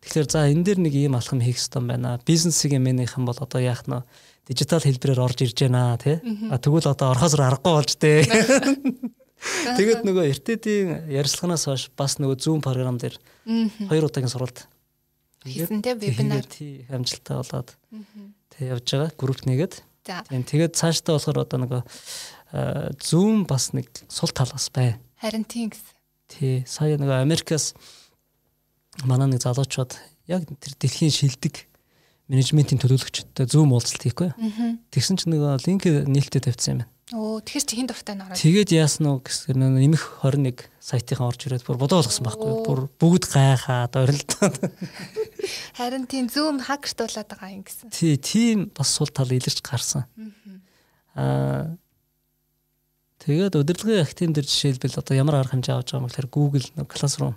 [0.00, 2.20] Тэгэхээр за энэ дээр нэг ийм алхам хийх хэрэгтэй байна.
[2.24, 4.00] Бизнесийн мэнийхэн бол одоо яах нь
[4.48, 6.22] дижитал хэлбэрээр орж ирж байна тий.
[6.48, 8.24] А тэгвэл одоо орхосоор аргагүй болж дээ.
[9.76, 13.20] Тэгээд нөгөө эртээдийн ярилцлаганаас хойш бас нөгөө Zoom програм дээр
[13.90, 14.64] хоёр удаагийн сурвалт
[15.46, 17.68] хийсэн тий вебинар тий амжилттай болоод
[18.52, 19.82] тий явж байгаа групп нэгээд.
[20.06, 21.82] Тийм тэгээд цаашдаа болохоор одоо нөгөө
[23.02, 24.98] Zoom бас нэг сул тал бас бай.
[25.18, 25.94] Харин тийм гэсэн.
[26.30, 27.74] Тий сая нөгөө Америкаас
[29.04, 29.98] манай нэг залуучууд
[30.30, 31.66] яг тэр дэлхийн шилдэг
[32.30, 34.30] менежментийн төлөөлөгчтэй зүүн уулзалт хийхгүй.
[34.90, 36.95] Тэгсэн чинь нэг линк нээлттэй тавьсан юм байна.
[37.14, 38.34] Оо тэгэхээр чи хин дуртай нараад.
[38.34, 42.50] Тэгээд яасан уу гэсээр нэмэх 21 сайтынхаа орж ирээд бүр бодоо болгосон байхгүй.
[42.66, 44.58] Бүр бүгд гайхаад орилдоод.
[45.78, 47.94] Харин тийм зүүм хакертуулаад байгаа юм гэсэн.
[47.94, 50.10] Тий, тийм бас сул тал илэрч гарсан.
[51.14, 51.78] Аа
[53.26, 57.34] Тэгээд удирдлагын актив дээр жишээлбэл одоо ямар арга хэмжээ авч байгаа юм гэхээр Google Classroom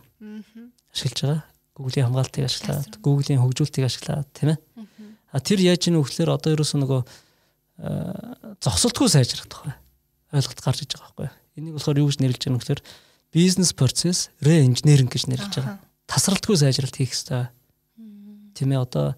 [0.94, 1.42] ашиглаж байгаа.
[1.74, 4.60] Google-ийн хамгаалтыг ашиглаад, Google-ийн хөгжүүлэлтийг ашиглаад тийм ээ.
[5.34, 7.02] А тэр яаж ийн вөхлөөр одоо ерөөсөө нөгөө
[8.60, 9.76] зогсолтгүй сайжрах бай.
[10.36, 11.30] Ойлголт гарч иж байгаа байхгүй.
[11.60, 12.82] Энийг болохоор юу гэж нэрлэж байгаа нөхлөөр
[13.34, 15.80] бизнес процесс re-engineering гэж нэрлэж байгаа.
[16.10, 17.48] Тасралтгүй сайжралт хийх хэрэгтэй.
[18.58, 19.16] Тийм ээ одоо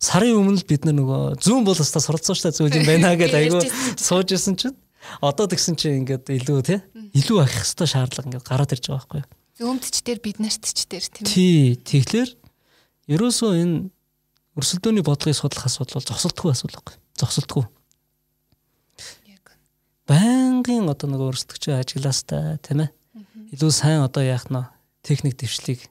[0.00, 3.66] сарын өмнө бид нар нөгөө зүүн бол өстө суралцсан зүйл юм байна гэдээ айгүй
[3.98, 4.76] сууж исэн чинь
[5.20, 6.78] одоо тэгсэн чинь ингээд илүү тий
[7.18, 9.22] илүү ахих хэвээр шаардлага ингээд гараад ирж байгаа байхгүй.
[9.58, 11.32] Өмдч дээр бид нарт ч дээр тийм ээ.
[11.34, 11.62] Тий.
[11.82, 12.30] Тэгэхээр
[13.10, 13.90] ерөөсөө энэ
[14.54, 16.96] өрсөлдөөний бодлогыг судлах асуудал бол зогсолтгүй асуудал байхгүй.
[17.18, 17.64] Зогсолтгүй.
[20.08, 22.90] Байнгын одоо нэг өрсөлдөгч ажиглаастай тийм ээ.
[23.52, 24.64] Илүү сайн одоо яах нь
[25.04, 25.84] техник дэвшлиг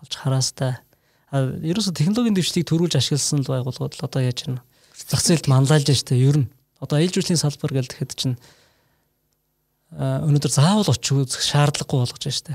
[0.00, 0.80] олж хараастай.
[1.28, 4.64] А ерөөсөө технологийн дэвшлиг төрүүлж ашигласан л байгууллагууд л одоо яаж юм
[4.96, 6.50] зах зээлд манлайлж штэ ер нь.
[6.80, 8.40] Одоо ээлж үйлчлийн салбар гэдэг чинь
[9.92, 12.54] өнөөдөр заавал очих шаардлагагүй болгож байна штэ.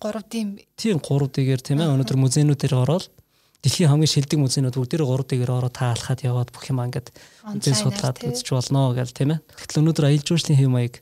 [0.00, 0.48] 3D-ийн
[0.80, 3.12] Тийм 3D-гээр тийм ээ өнөөдөр музейнүүдээр ороод
[3.60, 7.12] дэлхийн хамгийн шилдэг музейнүүд бүгдээр 3D-гээр ороод таалахад яваад бүх юм ингээд
[7.44, 9.40] музей судлаад үзэж болно гэл тийм ээ.
[9.44, 10.94] Тэгтэл өнөөдөр аялал жуулчлалын хэм маяг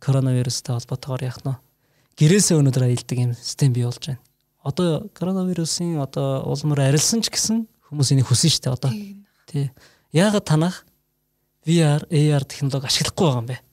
[0.00, 1.60] коронавирустай холбоотойгоор яах нь
[2.16, 4.24] гэрээсээ өнөөдөр аялдаг юм систем бий болж байна.
[4.64, 8.92] Одоо коронавирусын одоо улмар арилсан ч гэсэн хүмүүс энийг хүсэн шүү дээ одоо.
[9.46, 9.70] Тий.
[10.16, 10.88] Яагаад танах
[11.66, 13.65] VR, AR технологи ашиглахгүй байгаа юм бэ?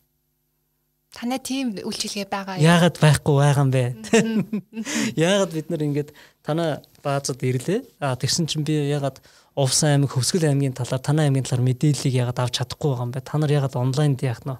[1.13, 2.65] Танай тийм үйлчилгээ байгаа юу?
[2.65, 3.83] Яагаад байхгүй байгаа юм бэ?
[5.13, 6.09] Яагаад бид нар ингэж
[6.41, 7.85] танаа баазад ирлээ.
[8.01, 9.21] А тэгсэн чинь би яагаад
[9.53, 13.21] Увс аймаг, Хөвсгөл аймгийн талаар, танаа аймгийн талаар мэдээллийг яагаад авч чадахгүй байгаа юм бэ?
[13.21, 14.57] Та нар яагаад онлайнд яах нь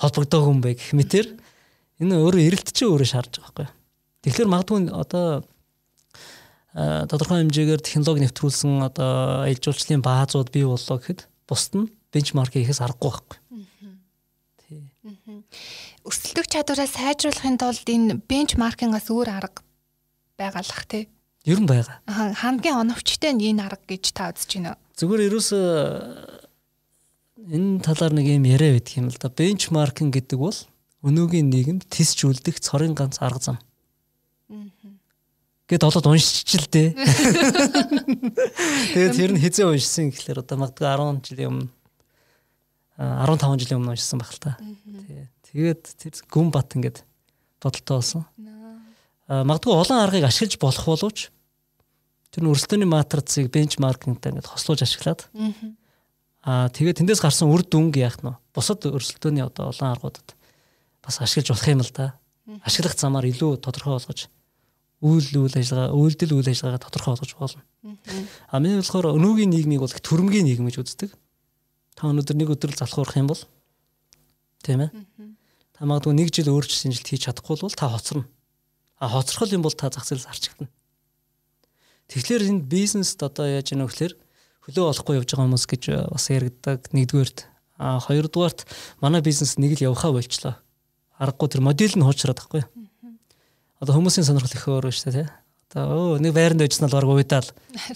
[0.00, 1.26] холбогдоог юм бэ гэх мэтэр
[2.00, 3.68] энэ өөрөө эрэлт чинь өөрөө шаарж байгаа байхгүй.
[4.24, 5.44] Тэгэхээр магадгүй одоо
[6.72, 12.80] тодорхой хэмжээгээр технологи нэвтрүүлсэн одоо аялал жуулчлалын баазууд бий боллоо гэхэд бусд нь бенчмарк хийхээс
[12.80, 13.38] аргагүй байхгүй.
[14.64, 14.88] Тий.
[16.10, 19.62] Өрсөлдөх чадвараа сайжруулахын тулд энэ бенчмаркингаас өөр арга
[20.34, 21.06] байгалах тий.
[21.46, 22.02] Ер нь байгаа.
[22.34, 24.82] Хамгийн оновчтой нь энэ арга гэж та үзэж байна уу?
[24.98, 25.66] Зүгээр ерөөсөө
[27.54, 29.30] энэ талаар нэг юм яриа байдаг юм л да.
[29.30, 30.58] Бенчмаркинг гэдэг бол
[31.06, 33.58] өнөөгийн нийгэмд тисжүүлдэг цорын ганц арга зам.
[35.70, 36.98] Гэт олоод уншиж л дээ.
[38.98, 41.70] Тэгээд тэр нь хизээ уншсан гэхэлэр одоо магадгүй 10 жилийн өмнө
[42.98, 44.58] 15 жилийн өмнө уншсан баг л та.
[45.50, 47.02] Тэгээд тэр гүн бат ингээд
[47.58, 48.24] бодолтой болсон.
[49.26, 51.18] Магадгүй олон аргыг ашиглаж болох боловч
[52.30, 55.26] тэр нь өрсөлдөөний матрицыг бенчмаркингтай ингээд хослуулж ашиглаад
[56.40, 60.32] Аа тэгээд тэндээс гарсан үр дүнг яах нь бусад өрсөлдөөний одоо олон аргуудад
[61.04, 62.16] бас ашиглаж болох юм л да.
[62.64, 64.32] Ашиглах замаар илүү тодорхой болгож
[65.04, 67.62] үйл үйл ажиллагаа, үйлдэл үйл ажиллагаагаа тодорхой болгож болно.
[68.48, 71.12] А миний болохоор өнөөгийн нийгмийг бол төрөмгийн нийгэм гэж үздэг.
[71.96, 73.42] Та өнөөдөр нэг өдөр л залхуурах юм бол
[74.64, 74.90] тийм ээ.
[75.80, 78.28] Та магадгүй нэг жил өөрчлөсөн жилд хийж чадахгүй бол та хоцорно.
[79.00, 80.68] А хоцрохол юм бол та зах зээлээс арчигдана.
[82.12, 84.14] Тэгэхээр энэ бизнест одоо яаж яах вэ гэхээр
[84.60, 87.38] хөлөө олохгүй явж байгаа хүмүүс гэж э, бас яригддаг нэгдүгээрт
[87.80, 88.68] а хоёрдугаарт
[89.00, 90.60] манай бизнес нэг л явхаа болчлоо.
[91.16, 92.60] Аргагүй тэр модель нь хуучраад байхгүй.
[93.80, 95.28] Одоо хүмүүсийн сонирхол их өөр шүү дээ тий.
[95.72, 97.48] Одоо өө нэг байранд байжснаа л баг уйдаал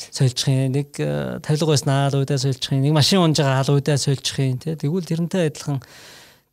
[0.09, 0.73] сольчих юм.
[0.73, 2.81] Нэг э, тавилга байснаа л уйдаа сольчих юм.
[2.81, 4.73] Нэг машин унж байгаа л уйдаа сольчих юм тий.
[4.73, 5.85] Тэгвэл тэрнтэй адилхан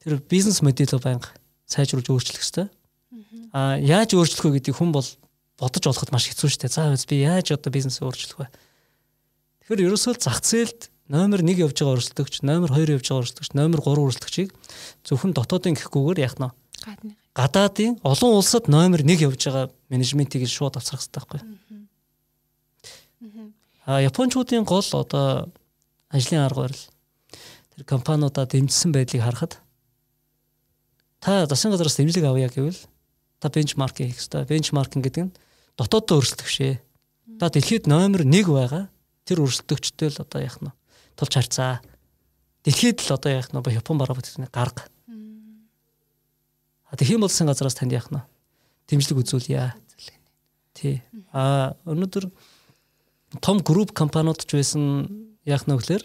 [0.04, 1.30] тэр бизнес модель байнга
[1.70, 2.68] сайжруулж өөрчлөх хэрэгтэй.
[3.54, 5.08] А яаж өөрчлөх вэ гэдгийг хүн бол
[5.62, 6.74] бодож олоход маш хэцүү шүү дээ.
[6.74, 8.48] За би яаж одоо бизнесээ өөрчлөх вэ?
[9.68, 13.80] Тэгэхээр ерөөсөө зах зээлд номер 1 явж байгаа өрсөлдөгч, номер 2 явж байгаа өрсөлдөгч, номер
[13.84, 14.50] 3 өрсөлдөгчийг
[15.04, 16.50] зөвхөн дотоодын гэхгүйгээр яах нь
[17.36, 21.42] гадаадын олон улсад номер 1 явж байгаа менежментийг шууд авцрах хэрэгтэй байхгүй.
[23.86, 25.52] А японочдын гол одоо
[26.10, 26.84] ажлын арга барил
[27.76, 29.60] тэр компаниудаа дэмжсэн байдлыг харахад
[31.22, 32.82] та засгийн газраас дэмжлэг авъя гэвэл
[33.38, 34.50] та бенчмаркинг хийх хэрэгтэй.
[34.50, 35.34] Бенчмаркинг гэдэг нь
[35.78, 36.82] дотооддоо өрсөлдөх шээ.
[37.38, 38.90] Та дэлхийд номер 1 байгаа
[39.26, 40.74] тэр өрсөлдөгчтэй л одоо яах нь
[41.14, 41.86] тулч харцаа.
[42.66, 44.90] Дэлхийд л одоо яах нь Япон бараа бүтээний гарга.
[46.90, 48.26] А тэгэх юм бол сан газараас танд яах нь
[48.90, 49.78] дэмжлэг үзүүлье.
[50.74, 51.06] Тий.
[51.32, 52.34] А өнөөдөр
[53.46, 56.04] том групп компаниуд ч байсан яах нь гэхээр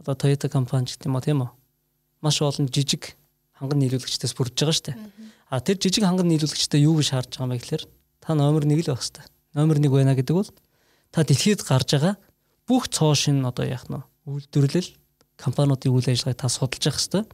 [0.00, 1.50] одоо Toyota компани ч гэдэм үү тийм үү.
[2.24, 3.17] Маш олон жижиг
[3.58, 4.98] ханган нийлүүлэгчдээс бүрдэж байгаа шүү дээ.
[5.50, 7.84] А тэр жижиг ханган нийлүүлэгчтэй юу гэж шаардж байгаа юм бэ гэхээр
[8.22, 9.24] та номер 1 л байх хэрэгтэй.
[9.58, 10.50] Номер 1 байна гэдэг бол
[11.10, 12.14] та дэлхийд гарч байгаа
[12.68, 14.94] бүх цоо шин одоо яах нь үйлдвэрлэл
[15.40, 17.24] компаниудын үйл ажиллагааг та судалж явах хэрэгтэй.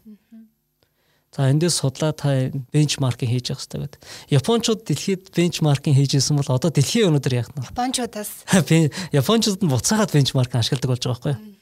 [1.34, 4.00] За эндээс судлаа та бенчмаркинг хийж явах хэрэгтэй гэдэг.
[4.30, 7.66] Япончууд дэлхийд бенчмаркинг хийжсэн бол одоо дэлхийн өнөөдөр яах нь?
[7.74, 8.30] Япончуудаас
[9.18, 11.53] Япончууд нь буцаагаад бенчмаркинг ашигладаг болж байгаа байхгүй юу?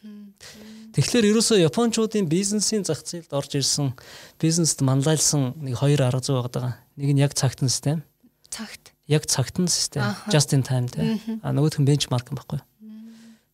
[0.93, 3.97] Тэгэхээр ерөөсөө Япончуудын бизнесийн зах зээлд орж ирсэн
[4.37, 6.77] бизнест манлайлсан нэг хоёр арга зүй байгаа.
[7.01, 8.05] Нэг нь яг цагтан систем.
[8.53, 11.17] Цагт яг цагт нь систем just in time тий.
[11.41, 12.61] А нөгөөх нь бенчмарк юм баггүй.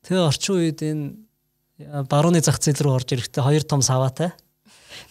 [0.02, 4.34] Тэгээ орчин үед энэ барууны зах зээл рүү орж ирэхдээ хоёр том саваатай.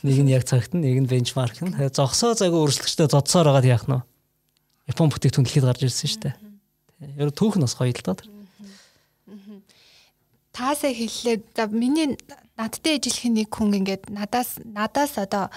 [0.04, 1.72] Нэг нь яг цагт нэг нь бенчмарк нь.
[1.80, 4.04] Тэгээ зогсоо цагаа өрсөлдөгчтэй зодсоор байгаад яах нь вэ?
[4.92, 6.36] Япон бүтээгдэхүүн дэлхийд гарч ирсэн шүү дээ.
[7.24, 8.20] Ер нь түүх нь бас гоё л доо.
[10.58, 11.54] Таасаа хэллээ.
[11.54, 12.18] За миний
[12.58, 15.54] надтай ижилхэн нэг хүн ингээд надаас надаас одоо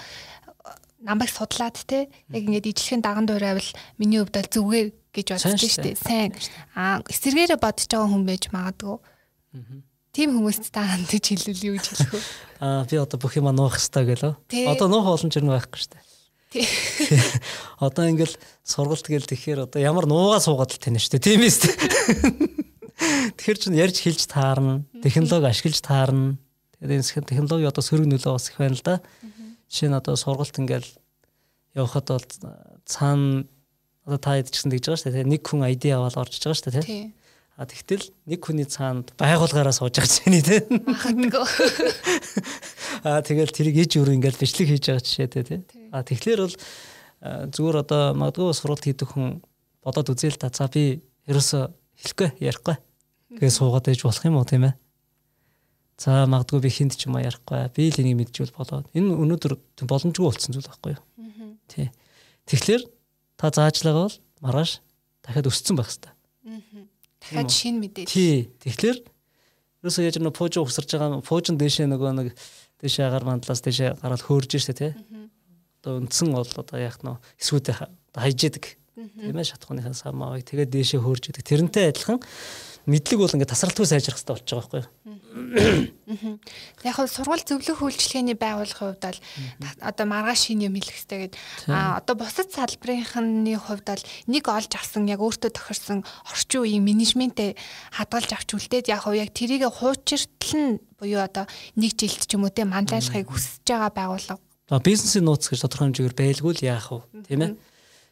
[1.01, 3.65] намайг судлаад те яг ингээд ижлэхэн даган дуурайвал
[3.97, 5.97] миний хувьд бол зүгээр гэж бодсон шүү дээ.
[5.97, 6.31] Сайн.
[6.77, 8.97] Аа эсэргээрээ бодож байгаа хүн байж магадгүй.
[10.13, 12.21] Тийм хүмүүст та хандаж хэлвэл юу гэж хэлэх вэ?
[12.61, 14.33] Аа би одоо бүх юм нуух хэрэгтэй гэлөө.
[14.69, 16.05] Одоо нуух боломж юу байхгүй шүү дээ.
[17.79, 18.35] Одоо ингээл
[18.67, 21.23] сургалт гээл тэгэхээр одоо ямар нуугаа суугаад л тань шүү дээ.
[21.23, 22.67] Тийм ээ.
[22.97, 26.37] Тэгэхээр чинь ярьж хэлж таарна, технологи ашиглаж таарна.
[26.79, 28.95] Тэгээд энэ технологи одоо сөрөг нөлөө бас их байна л да.
[29.71, 30.89] Жишээ нь одоо сургалт ингээл
[31.77, 32.27] явхад бол
[32.85, 33.47] цаана
[34.05, 35.29] Одоо та гэсэн тэгж байгаа шүү дээ.
[35.29, 37.03] Нэг хүн ID аваад орж иж байгаа шүү дээ, тий.
[37.53, 40.61] А тэгтэл нэг хүний цаанд байгуулгаараа сууж байгаа ч юм тий.
[40.67, 41.45] Магадгүй.
[43.05, 45.59] А тэгэл тэрийг ээж өөр ингээл бичлэг хийж байгаа жишээтэй тий.
[45.93, 46.55] А тэгэхээр бол
[47.53, 49.45] зүгээр одоо магадгүй суралт хийдэг хүн
[49.85, 51.69] бодоод үзээл та за би ерөөсө
[52.01, 52.75] хэлэхгүй ярихгүй
[53.39, 54.75] гэж суугаад ээж болох юм уу тийм ээ.
[56.01, 57.69] За магадгүй би хинт ч юм а ярихгүй.
[57.77, 58.89] Би л энийг мэдчихвэл болоод.
[58.97, 59.53] Энэ өнөөдөр
[59.85, 61.03] боломжгүй болсон зүйл байхгүй юу?
[61.69, 61.93] Тий.
[62.49, 62.83] Тэгэхээр
[63.37, 64.81] та заажлагаа бол маргааш
[65.21, 66.13] дахиад өссөн байх хэрэгтэй.
[67.21, 68.09] Дахиад шин мэдээ.
[68.09, 68.49] Тий.
[68.65, 68.97] Тэгэхээр
[69.85, 72.27] ерөөсөө яаж нөө пуужин ухсарж байгаа пуужин дээшээ нөгөө нэг
[72.81, 74.91] дээшээ агаар мандлаас дээшээ гараад хөөрж штэ тий.
[75.85, 77.77] Одоо үндсэн бол одоо яах нь эсвүүдээ
[78.17, 78.80] хайж идэг.
[78.95, 81.47] Тийм ээ шатхууныхаа самаавыг тэгээд дээшээ хөөрж идэг.
[81.47, 82.19] Тэрнтэй адилхан
[82.89, 86.39] мэдлэг бол ингээд тасралтгүй сайжрах хэрэгтэй болж байгаа байхгүй юу?
[86.83, 89.19] Яг нь сургууль зөвлөх үйлчлэгээний байгууллагын хувьд бол
[89.79, 91.39] одоо маргааш шин юм хэлэх хэрэгтэй гэдэг.
[91.69, 97.55] А одоо бусад салбарынхны хувьд бол нэг олж авсан яг өөртөө тохирсон орчин үеийн менежментээ
[97.95, 101.45] хадгалж авч үлдээд яг яг тэрийг хуучиртал нь буюу одоо
[101.77, 104.41] нэг жилд ч юм уу те манлайлахыг хүсэж байгаа байгууллага.
[104.83, 107.27] Бизнесийн нууц гэж тодорхой хэмжээгээр байлгүй л яах вэ?
[107.27, 107.51] Тийм ээ.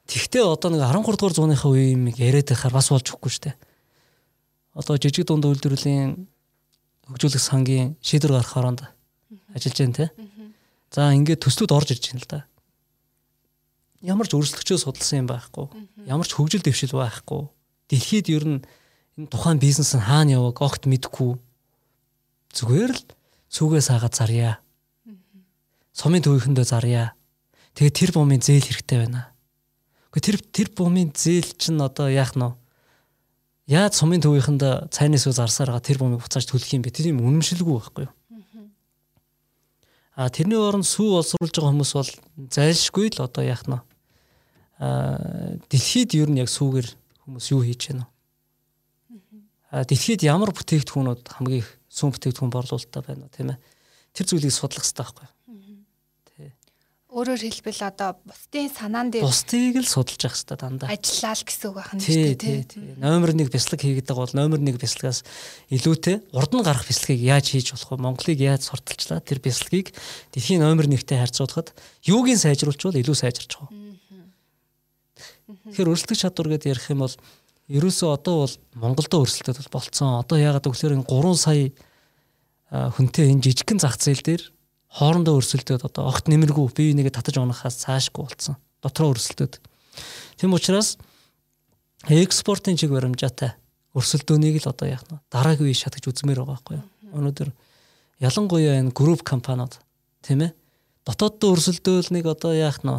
[0.10, 3.56] Тэгвэл одоо нэг 13 дугаар зууныхаа үеийн юм яриад байхаар бас болж өгөхгүй дээ
[4.80, 6.30] одоо жижиг дунд үйлдвэрлэлийн
[7.10, 8.82] хөгжүүлэх сангийн шийдвэр гаргах оронд
[9.52, 10.06] ажиллаж байна те.
[10.93, 12.39] За ингээд төслүүд орж ирж байна л да.
[14.00, 15.67] Ямар ч өрсөлдөгчөө судалсан юм байхгүй.
[16.08, 17.50] Ямар ч хөгжил дэвшил байхгүй.
[17.91, 18.60] Дэлхийд ер нь
[19.19, 21.36] энэ тухайн бизнес нь хаана яваг огт мэдэхгүй.
[22.56, 23.04] Зүгээр л
[23.52, 24.63] сүгээс хаагаад зарья.
[25.91, 27.17] Сумын төвийнхөндөө зарья.
[27.76, 29.36] Тэгээ тэр бумын зээл хэрэгтэй байна.
[30.10, 32.45] Гэхдээ тэр тэр бумын зээл чинь одоо яах нь
[33.69, 36.89] Яаж сумын төвийнхэнд цайнаас үз арсаар га тэр бумыг буцааж төлөх юм бэ?
[36.89, 38.13] Тэр юм үнэмшилгүй байхгүй юу?
[40.17, 42.12] А тэрний оронд сүү боловсруулж байгаа хүмүүс бол
[42.50, 43.78] зайлшгүй л одоо яах нь
[44.82, 46.89] а дэлхийд ер нь яг сүүгээр
[47.30, 49.45] хүмүүс юу хийж байна вэ?
[49.69, 53.62] А дэлхийд ямар бүтээгдэхүүнүүд хамгийн их сүүн бүтээгдэхүүн борлуулалтаа байна вэ тийм ээ?
[54.17, 55.34] Тэр зүйлийг судлах хэрэгтэй байхгүй юу?
[57.10, 60.93] Өөрөөр хэлбэл одоо бусдын санаан дээр бусдыг л судалж явах хэрэгтэй дандаа.
[60.93, 62.93] Ажиллаа л гэсэн үг байна шүү дээ тий.
[63.02, 65.26] Номер 1 бяцлаг хийгээд байгаа бол номер 1 бяцлагаас
[65.74, 68.06] илүүтэй урд нь гарах бяцлагыг яаж хийж болох вэ?
[68.06, 69.26] Монголыг яаж сурталчлаа?
[69.26, 69.89] Тэр бяцлагыг
[70.38, 71.74] дэлхийн номер 1-тэй харьцуулахад
[72.06, 73.74] юугийн сайжруулчвал илүү сайжирч байгаа.
[75.50, 77.15] Тэгэхээр өрсөлдөх чадвар гэдээ ярих юм бол
[77.74, 80.22] ерөөсөө одоо бол Монголдо өрсөлдөд бол болцсон.
[80.22, 81.74] Одоо яагаад гэвэл энэ 3 сая
[82.69, 84.43] хүнтэй энэ жижигхэн зах зээл дээр
[84.89, 88.58] хоорондоо өрсөлдөд одоо огт нэмэргүй бие бинийгээ татаж унахаас цаашгүй болцсон.
[88.82, 89.62] Дотроо өрсөлдөд.
[90.41, 90.97] Тийм учраас
[92.10, 93.54] экспортын чиг баримжаатай
[93.93, 96.86] өрсөлдөөнийг л одоо яах нь дараагийн үе шатаж үзмээр байгаа байхгүй юу.
[97.13, 97.49] Өнөөдөр
[98.23, 99.78] ялангуяа энэ групп компаниуд
[100.25, 100.52] тийм ээ
[101.06, 102.93] дотооддоо өрсөлдөөл нэг одоо яах нь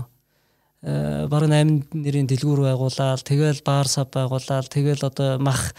[0.80, 5.76] баг 8 нэрийн дэлгүүр байгуулаад тэгэл баар сав байгуулаад тэгэл одоо мах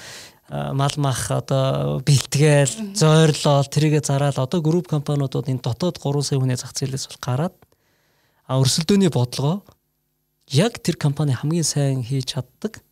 [0.52, 4.36] мал мах одоо бэлтгээл зойрлол тэрийгэ зараал.
[4.36, 7.56] Одоо групп компаниудад энэ дотоод 3 сая хүний зах зээлээс бол гараад
[8.52, 9.64] а өрсөлдөөний бодлого
[10.52, 12.84] яг тэр компани хамгийн сайн хийж чаддаг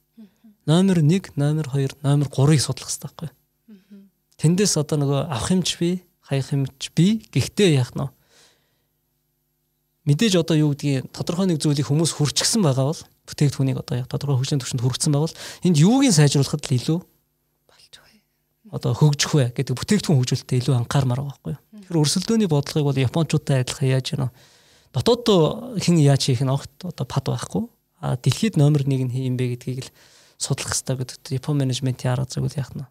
[0.66, 3.30] номер 1, номер 2, номер 3-ыг судлах хэрэгтэй байхгүй.
[4.40, 8.08] Тэндээс одоо нөгөө авах юмч би, хаях юмч би гэхдээ яах нь
[10.08, 14.42] мэдээж одоо юу гэдгийг тодорхой нэг зүйлийг хүмүүс хүрчгсэн байгаа бол бүтээгдэхүүнийг одоо яг тодорхой
[14.42, 17.00] хөгжлийн түвшинд хүргэсэн байгаа бол энд юугийн сайжруулахад л илүү
[18.70, 21.62] одоо хөгжих вэ гэдэг бүтээгдэхүүн хөгжүүлэлтэд илүү анхаармаар байгаа байхгүй юу.
[21.90, 24.30] Тэгэхээр өрсөлдөөний бодлогыг бол японочдод адилхан яаж яана
[24.94, 25.26] дотоод
[25.82, 27.66] хин яаж хийх нь огт одоо пад байхгүй.
[28.02, 29.94] А дэлхийд номер 1 нь хийм бэ гэдгийг л
[30.38, 32.86] судлах хэрэгтэй гэдэгт Япон менежментийн арга зүгэл яах нь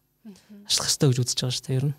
[0.68, 1.96] ашлах хэрэгтэй гэж үзэж байгаа шүү дээ ер нь.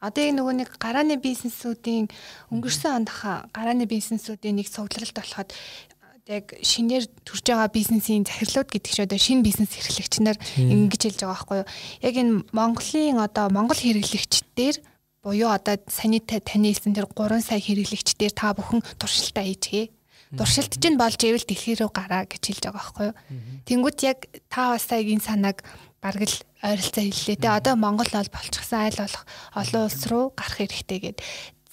[0.00, 2.08] Одоо энэ нөгөө нэг гарааны бизнесүүдийн
[2.54, 3.10] өнгөрсөн онд
[3.52, 5.52] гарааны бизнесүүдийн нэг цугларалт болоход
[6.28, 11.36] яг шинээр төрж байгаа бизнесийн захирлууд гэдэг чинь одоо шинэ бизнес эрхлэгчнэр ингэж хэлж байгаа
[11.36, 11.68] байхгүй юу.
[12.04, 14.76] Яг энэ Монголын одоо Монгол хэрэглэгчдэр
[15.22, 19.92] буюу одоо саний таны хэлсэн тэр 3 сая хэрэглэгчдэр та бүхэн туршилтаа хийчихье.
[20.36, 23.16] Туршилт чинь болж ивэл дэлхий рүү гараа гэж хэлж байгаа байхгүй юу.
[23.66, 25.66] Тэнгүүт яг та бас сая энэ санааг
[25.98, 27.36] бараг л ойролцоо хэллээ.
[27.42, 29.24] Тэгээ одоо Монгол бол болчихсон айл болох
[29.58, 31.18] олон улс руу гарах хэрэгтэй гэд.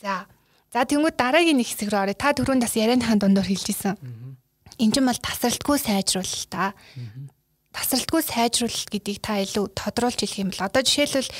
[0.02, 0.26] За.
[0.78, 2.22] За тэнгүүд дараагийн нэг хэсэг рүү оръё.
[2.22, 3.98] Та түрүүнд бас ярианыхаа дундор хэлжсэн
[4.78, 6.78] эн чинь бол тасралтгүй сайжруулалт та.
[7.74, 11.34] Тасралтгүй сайжруулалт гэдгийг та илүү тодруулж хэлэх юм бол одоо жишээлбэл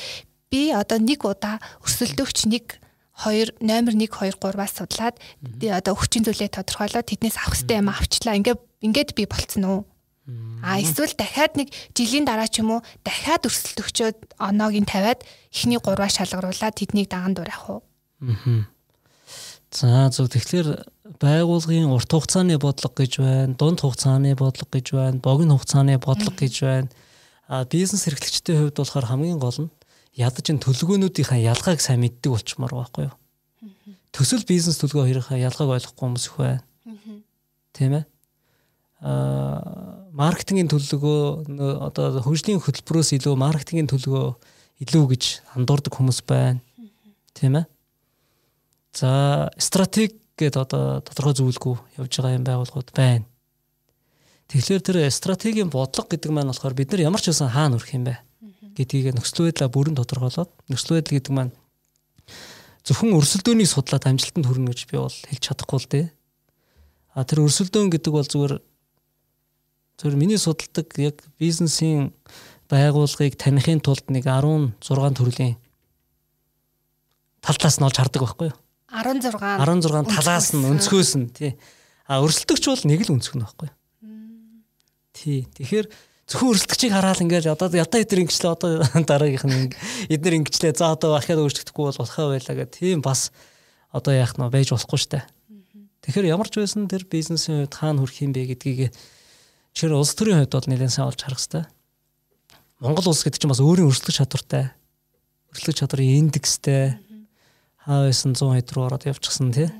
[0.50, 2.82] би одоо нэг удаа өрсөлдөгч нэг
[3.14, 5.22] 2 номер 1 2 3-аас судлаад
[5.70, 8.34] одоо хүчин зүйлээ тодорхойлоод тэднээс авах хэрэгтэй юм авчлаа.
[8.42, 9.80] Ингээд ингээд би болцсон уу?
[10.66, 15.22] А эсвэл дахиад нэг жилийн дараа ч юм уу дахиад өрсөлдөгчөөд оноог нь тавиад
[15.54, 17.80] эхний 3-аа шалгаруулад тэднийг даган дур авах уу?
[18.22, 18.66] Аа.
[19.70, 20.68] За зөв тэгэхээр
[21.20, 26.54] байгуулгын урт хугацааны бодлого гэж байна, дунд хугацааны бодлого гэж байна, богино хугацааны бодлого гэж
[26.64, 26.88] байна.
[27.48, 29.72] А бизнес эрхлэгчдийн хувьд болохоор хамгийн гол нь
[30.16, 33.16] ядаж энэ төлөвлөгөөнүүдийнхаа ялгааг сайн мэддэг болчмоор байхгүй юу?
[34.12, 36.64] Төсөл бизнес төлөвлөгөө хоёрынхаа ялгааг ойлгохгүй хүмүүс их байна.
[37.76, 38.04] Тийм ээ?
[39.04, 41.20] Аа маркетингийн төлөвлөгөө
[41.86, 44.28] одоо хөгжлийн хөтөлбөрөөс илүү маркетингийн төлөвлөгөө
[44.82, 46.58] илүү гэж андуурдаг хүмүүс байна.
[47.38, 47.64] Тийм ээ?
[48.92, 53.26] За стратеги гээд одоо тодорхой зөвлөгөө явж байгаа юм байгууллагууд байна.
[54.48, 58.08] Тэгэхээр тэр стратегийн бодлого гэдэг маань болохоор бид нар ямар ч байсан хаана өрөх юм
[58.08, 58.16] бэ
[58.78, 61.52] гэдгийг нөхцөл байдлаа бүрэн тодорхойлоод нөхцөл байдал гэдэг маань
[62.86, 66.06] зөвхөн өрсөлдөөнийг судлаад амжилтанд хүрнэ гэж би бол хэлж чадахгүй л дээ.
[67.12, 68.54] А тэр өрсөлдөөн гэдэг бол зүгээр
[69.98, 72.14] зөвхөн миний судалдаг яг бизнесийн
[72.70, 74.78] байгууллагыг таних тулд нэг 16
[75.18, 75.60] төрлийн
[77.42, 78.56] талаас нь олж хардаг байхгүй юу?
[78.88, 81.52] 16 16 талаас нь өнцгөөс нь тий.
[82.08, 83.68] А өрсөлдөгч бол нэг л өнцгөн байхгүй?
[85.12, 85.44] Тий.
[85.44, 85.86] Тэгэхээр
[86.24, 89.76] зөвхөн өрсөлдөгчийг хараад ингээл одоо ятаа эдэр ингэчлээ одоо дараагийнх нь
[90.08, 93.28] эдэр ингэчлээ за одоо ахиад өөрчлөгдөхгүй бол болохоо байлаа гэх тийм бас
[93.92, 95.20] одоо яах нь байж болохгүй штэ.
[96.08, 98.96] Тэгэхээр ямар ч байсан тэр бизнесийн хувьд хаана хүрэх юм бэ гэдгийг
[99.76, 101.64] чихэр улс төрийн хувьд бол нэлээд сайн олж харах хэрэгтэй.
[102.80, 104.72] Монгол улс гэдэг чинь бас өөрийн өрсөлдөх чадвартай.
[105.52, 107.07] Өрсөлдөх чадрын индекстэй хаа байсан
[107.88, 109.72] 100 хэд рүү ороод явчихсан тий.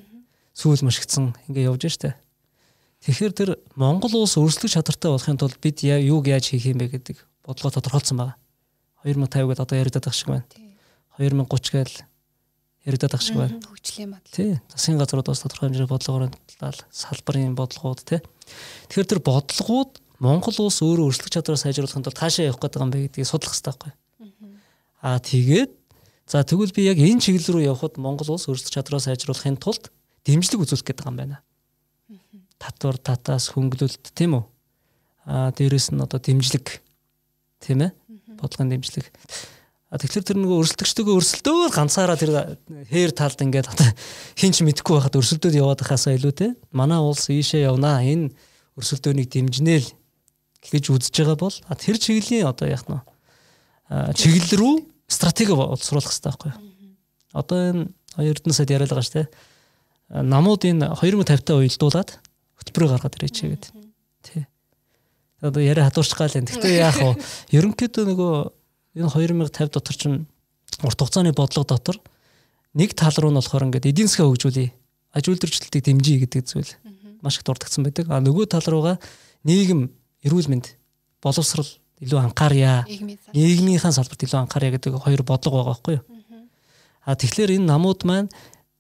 [0.57, 2.17] Сүүл машигдсан ингээ явж штэ.
[3.05, 7.21] Тэгэхээр тэр Монгол улс өрсөлдөх чадвартай болохын тулд бид юуг яаж хийх юм бэ гэдэг
[7.45, 8.37] бодлого тодорхойлсон байгаа.
[9.05, 10.47] 2050 гэдээ одоо яриад байгаа шиг байна.
[11.21, 11.97] 2030 гээл
[12.89, 13.61] яриад байгаа шиг байна.
[13.61, 14.33] Хөгжлийн бодол.
[14.35, 14.59] Тий.
[14.73, 16.33] Засгийн газрууд бас тодорхой хэмжээний бодлогоор
[16.91, 18.21] салбарын бодлогууд тий.
[18.91, 22.99] Тэгэхээр тэр бодлогууд Монгол улс өөрөө өрсөлдөх чадвараа сайжруулахын тулд хаашаа явах гэдэг юм бэ
[23.07, 23.93] гэдгийг судлах хэрэгтэй байхгүй.
[24.99, 25.71] Аа тэгээд
[26.29, 29.89] за тэгвэл би яг энэ чиглэл рүү явхад Монгол улс өрсөлдөх чадвараа сайжруулахын тулд
[30.29, 31.41] дэмжлэг үзүүлэх гэдэг юм байна.
[32.61, 34.45] Татвар татаас хөнгөлөлт тийм үү?
[35.25, 36.85] А дээрэс нь одоо дэмжлэг
[37.65, 37.93] тийм ээ?
[38.37, 39.09] Бодлогын дэмжлэг.
[39.89, 42.61] Тэгэхээр тэр нөгөө өрсөлдөгчдөө өрсөлдөө ганцаараа тэр
[42.93, 43.73] хээр талд ингээд
[44.37, 46.49] хинч мэдхгүй байхад өрсөлдөөд яваад байхаасаа илүү те?
[46.77, 48.37] Манай улс ийшээ явнаа энэ
[48.77, 49.89] өрсөлдөөнийг дэмжнээл
[50.61, 53.01] гэж үзэж байгаа бол тэр чиглэлийн одоо яах нь
[54.13, 54.77] чиглэл рүү
[55.09, 56.69] стратеги боловсруулах хэрэгтэй байхгүй юу
[57.33, 57.83] одоо энэ
[58.19, 59.29] Эрдэнэ сайд яриад байгаа шүү те
[60.09, 62.11] намууд энэ 2050 та уялдуулаад
[62.57, 63.73] хөтөлбөрөөр гаргаад ирээч гэдэг.
[64.25, 64.47] Тий.
[65.45, 66.49] Одоо яриа хадуурч гал юм.
[66.49, 67.21] Гэхдээ яах вэ?
[67.53, 68.33] Ерөнхийдөө нөгөө
[68.97, 70.25] энэ 2050 дотор чинь
[70.81, 72.01] урт хугацааны бодлого дотор
[72.73, 74.73] нэг тал руу нь болохоор ингээд эдийн засгаа хөгжүүлээ.
[75.13, 76.73] Аж үйлдвэрчлэлтийг дэмжиж гэдэг зүйл
[77.21, 78.09] маш их дурдгдсан байдаг.
[78.09, 78.97] А нөгөө тал руугаа
[79.45, 79.93] нийгэм
[80.25, 80.73] эрүүл мэнд
[81.21, 81.69] боловсрал
[82.01, 82.87] илүү анхаарья.
[83.35, 86.05] Нийгмийнхаа салбарт илүү анхаарья гэдэг хоёр бодлого байгаа байхгүй юу?
[87.03, 88.29] А тэгэхээр энэ намууд маань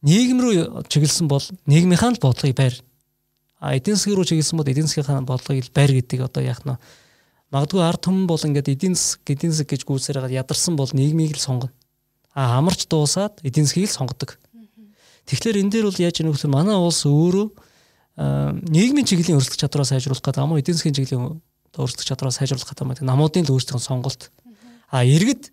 [0.02, 0.52] нийгэм рүү
[0.86, 2.74] чиглэсэн бол нийгмийнхаа л бодлогыг байр.
[3.58, 6.78] А эдийн засгийн руу чиглэсэн бол эдийн засгийн бодлогыг байр гэдэг одоо яах нь
[7.50, 11.42] магадгүй ард түмэн бол ингээд эдийн засаг эдийн засаг гэж гүйцээр ядарсан бол нийгмийг л
[11.42, 11.72] сонгоно.
[12.36, 14.38] А амарч дуусаад эдийн засгийг л сонгодог.
[15.26, 17.48] Тэгэхээр энэ дээр бол яаж гэхээр манай улс өөрөө
[18.68, 21.40] нийгмийн чиглэлийн өрсөлдөх чадвараа сайжруулах гэдэг юм уу эдийн засгийн чиглэлийн
[21.76, 24.30] өрсөлдөх чадвараа сайжруулах гэдэг юм уу намуудын л өөрсдийн сонголт.
[24.88, 25.52] А иргэд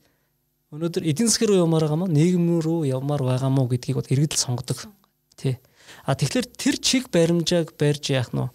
[0.71, 4.34] өнөөдөр эдийн засгийн руу явмаар байгаа мó нийгэм рүү явмаар байгаа мó гэдгийг бол иргэд
[4.36, 4.88] л сонгодог.
[5.36, 5.60] Тий.
[6.06, 8.47] А тэгэхээр тэр чиг баримжааг барьж яах нь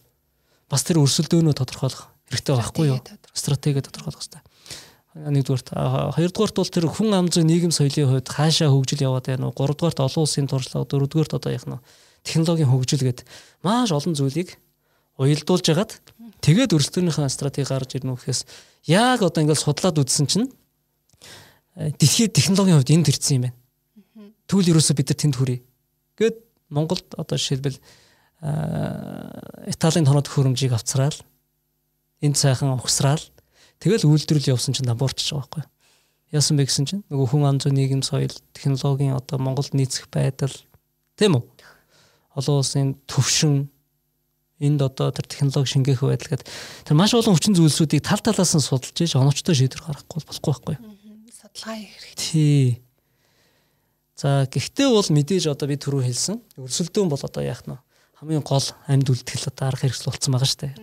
[0.71, 3.01] бас тэр өрсөлдөөнөө тодорхойлох хэрэгтэй байхгүй юу?
[3.35, 4.23] Стратеги тодорхойлох.
[4.23, 4.43] Хэрэгтэй.
[5.11, 5.75] Нэгдүгээрт
[6.15, 9.57] хоёрдугаарт бол тэр хүн ам зүй нийгэм соёлын хувьд хаашаа хөгжил яваад байна уу?
[9.59, 11.83] Гуравдугаарт олон улсын туршлага, дөрөвдүгээрт одоо яах нь
[12.23, 13.27] технологийн хөгжил гээд
[13.67, 14.55] маш олон зүйлийг
[15.19, 15.99] уялдуулж хагаад
[16.41, 18.41] тэгээд өрсөлдөөнийхөө стратеги гарч ирнэ гэхээс
[18.89, 20.49] яг одоо ингээд судлаад үзсэн чинь
[21.77, 23.57] э, дэлхийн технологийн хувьд энд ирсэн юм байна.
[24.49, 25.61] Тэгвэл ерөөсөө бид нар тэнд хүрээ.
[26.19, 26.37] Гэт
[26.73, 27.79] Монголд одоо жишээлбэл
[28.41, 31.13] Италийн тоноод хөрөмжийг авцраал
[32.25, 33.21] энд сайхан ухсраал
[33.85, 35.65] тэгэл үйлдвэрлэл явсан чинь дампуурч байгаа байхгүй.
[36.33, 40.53] Яасан бэ гэсэн чинь нөгөө хүн ам зүй нийгэм соёл технологийн одоо Монголд нийцэх байдал
[41.21, 41.45] тийм үү?
[42.33, 43.69] Олон улсын төвшин
[44.61, 46.49] энд одоо тэр технологи шингээх байдал гэдэг
[46.85, 50.77] тэр маш олон хүчин зүйлсүүдийг тал талаас нь судалж ийж оновчтой шийдвэр гаргахгүй болохгүй байхгүй.
[51.33, 52.21] Судалгаа хийх хэрэгтэй.
[52.21, 52.69] Тий.
[54.21, 57.81] За гэхдээ бол мэдээж одоо би түрүү хэлсэн өрсөлдөөн бол одоо яах нь
[58.21, 60.75] хамгийн гол амьд үлдэл одоо арга хэрэгсэл болсон байгаа шүү дээ.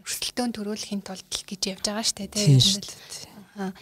[0.00, 3.76] Өрсөлдөөн төрүүлэхийн тулд л гэж явж байгаа шүү дээ тийм.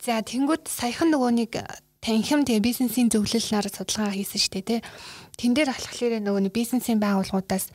[0.00, 1.52] За тэнгууд саяхан нөгөө нэг
[2.00, 4.80] танхим тэгээ бизнесийн зөвлөл нар судалгаа хийсэн шүү дээ тий.
[5.36, 7.68] Тэн дээр болохоор нөгөө бизнесийн байгууллагуудаас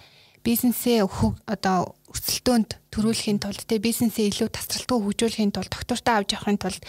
[0.43, 1.05] бизнесээ
[1.45, 6.81] одоо өсөлтөөнд төрүүлэхийн тулд те бизнесээ илүү тасралтгүй хөгжүүлэхийн тулд доктортой авч явахын тулд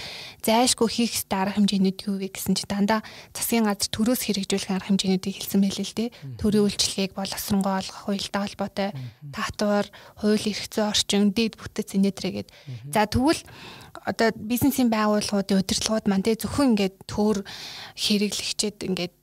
[0.46, 3.02] зайлшгүй хийх ёстой арга хэмжээнүүд юу вэ гэсэн чи дандаа
[3.34, 6.06] засгийн газар төрөөс хэрэгжүүлэх арга хэмжээнүүдийг хэлсэн байлээ л те.
[6.38, 8.90] Төрийн үйлчлэгийг боловсронгоо олгох хуультай холбоотой
[9.34, 9.86] татвар
[10.22, 12.48] хууль эрх зүйн орчин дэд бүтэц инээдрэгээд
[12.94, 13.42] за тэгвэл
[14.06, 17.42] одоо бизнесийн байгууллагуудын удирдлагууд маань те зөвхөн ингээд төр
[17.98, 19.14] хэрэглэгчэд ингээд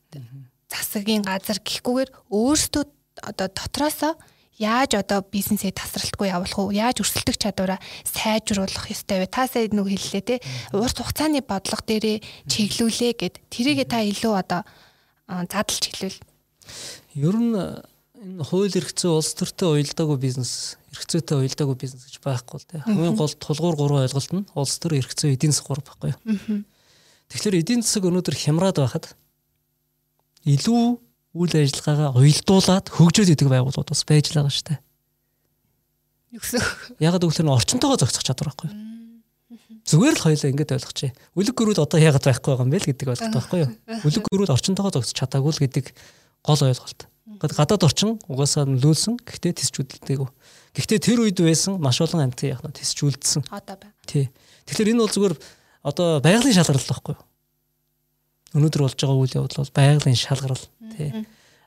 [0.70, 2.84] засгийн газар гэхгүйгээр өөрсдөө
[3.22, 4.16] одоо дотроосоо
[4.58, 6.72] яаж одоо бизнесээ тасралтгүй явуулах уу?
[6.72, 9.28] Яаж өрсөлдөх чадвараа сайжруулах ёстой вэ?
[9.28, 10.36] Та сая нэг хэллээ те.
[10.72, 14.64] Урт хугацааны бодлого дээрээ чиглүүлээ гэд тэрийг та илүү одоо
[15.28, 16.20] задлж хэлвэл.
[17.20, 22.24] Ер нь энэ хууль эрх зүй улс төртэй уялдаагүй бизнес, эрх зүйтэй уялдаагүй бизнес гэж
[22.24, 22.80] байхгүй л те.
[22.88, 26.64] Хамгийн гол тулгуур гурван ойлголт нь улс төр эрх зүй эдийн засаг гур байхгүй юу?
[27.30, 29.06] Тэгэхээр эдийн засаг өнөөдөр хямраад байхад
[30.48, 31.05] илүү
[31.36, 34.80] үйл ажиллагаагаа уялдуулад хөгжөөд идэг байгууллагууд бас байж л байгаа шүү дээ.
[37.04, 38.80] Ягаад гэвэл энэ орчинтойгоо зохицох чадвар байхгүй юу?
[39.86, 41.12] Зүгээр л хоёлаа ингэж ойлгочих.
[41.36, 43.70] Үлэг гөрүүд одоо яагаад байхгүй байгаа юм бэ л гэдэг ойлголт байхгүй юу?
[44.08, 45.86] Үлэг гөрүүд орчинтойгоо зохицох чадаагүй л гэдэг
[46.42, 47.00] гол ойлголт.
[47.36, 49.20] Гадаад орчин угаасаа нөлөөлсөн.
[49.22, 50.30] Гэхдээ тисчүүлдэггүй.
[50.74, 53.46] Гэхдээ тэр үед байсан маш олон амьтан яг нь тисчүүлдсэн.
[53.52, 53.94] Одоо байна.
[54.08, 54.32] Тий.
[54.66, 55.36] Тэгэхээр энэ бол зүгээр
[55.86, 57.24] одоо байгалийн шалгарал байхгүй юу?
[58.56, 60.64] Өнөөдөр болж байгаа үйл явдал бол байгалийн шалгарал
[60.94, 61.26] тий.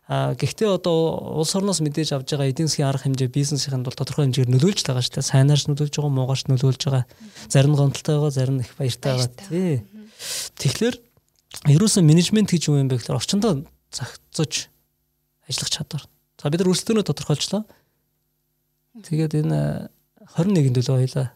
[0.08, 4.24] А гэхдээ одоо улс орноос мэдээж авж байгаа эдийн засгийн арга хэмжээ бизнесийн бол тодорхой
[4.24, 5.30] хэмжээгээр нөлөөлж байгаа шүү дээ.
[5.36, 7.04] Сайнаарч нөлөөлж байгаа, муугаарч нөлөөлж байгаа.
[7.52, 9.84] Зарим нь гомдолтой байгаа, зарим нь их баяртай байгаа тий.
[10.56, 10.96] Тэгэхээр
[11.76, 14.72] ерөөсөн менежмент гэж юу юм бэ гэхээр орчиндөө зохицож
[15.44, 16.02] ажиллах чадвар.
[16.40, 17.62] За бид нар өрсөлдөөнөө тодорхойлчлоо.
[19.04, 19.92] Тэгээд энэ
[20.36, 21.28] 21-нд төлөө хоёлаа.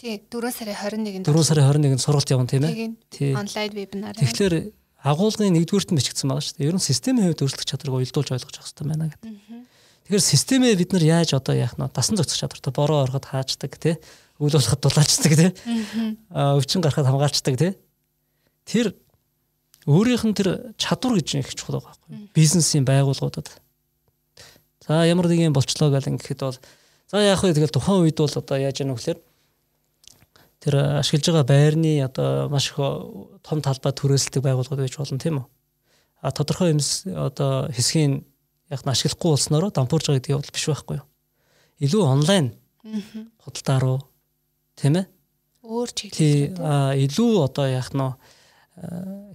[0.00, 2.96] Тий, 4 сарын 21-нд 4 сарын 21-нд сургалт явна тийм ээ.
[3.12, 3.32] Тий.
[3.36, 4.16] Онлайн вебинар.
[4.16, 6.68] Тэгэхээр агуулгын нэгдүгüүрт нь бичигдсэн байгаа шүү дээ.
[6.68, 9.32] Ер нь системийн хувьд өөрчлөх чадварыг уялдуулж ойлгож авах хэрэгтэй байна гэдэг.
[10.04, 13.96] Тэгэхээр системээ бид нар яаж одоо яах нь дасан зохицох чадвартай бороо ороход хааждаг тий
[14.36, 15.50] үйл болоход дулаачдаг тий
[16.28, 17.72] өвчин гарахад хамгаалцдаг тий
[18.68, 18.92] тэр
[19.88, 23.48] өөрийнх нь тэр чадвар гэж их чухал байгаа байхгүй бизнесийн байгууллагуудад.
[24.84, 26.58] За ямар нэг юм болчлоо гэл ингэхэд бол
[27.08, 27.54] за яах вэ?
[27.54, 29.18] Тэгэл тухайн үед бол одоо яаж яах вэ гэхээр
[30.60, 35.46] тэр ашиглаж байгаа байрны одоо маш их том талбай түрээсэлдэг байгууллагууд байж болно тийм үү.
[36.20, 38.24] А тодорхой юмс одоо хэсгийн
[38.68, 41.06] яг ашиглахгүй болсноро дампуурж байгаа гэдэг явдал биш байхгүй юу.
[41.80, 42.46] Илүү онлайн
[43.40, 43.98] худалдаа руу
[44.76, 45.06] тийм ээ.
[45.64, 46.56] Өөр чиглэл.
[46.60, 48.04] А илүү одоо яг нь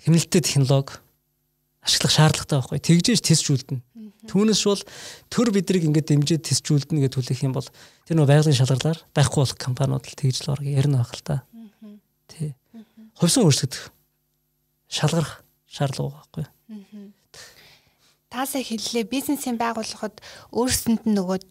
[0.06, 1.02] хэмнэлттэй технологи
[1.82, 2.80] ашиглах шаардлагатай байхгүй.
[2.82, 3.82] Тэгжээж тестжүүлдэнэ.
[4.26, 4.82] Түүнээс бол
[5.30, 7.68] төр бидрийг ингээд дэмжиж тестжүүлдэнэ гэж хүлээх юм бол
[8.06, 11.42] тэр нөө байгалийн шалгарлаар байхгүй болох компаниуд л тэгж л орго ярина байх л та.
[12.30, 12.54] Тий.
[13.18, 13.90] Хувьсан өөрсгөх
[14.90, 16.46] шалгарах шаардлага байхгүй.
[18.30, 20.22] Таасаа хэллээ бизнесийн байгууллагад
[20.54, 21.42] өөрсөнд нь нөгөө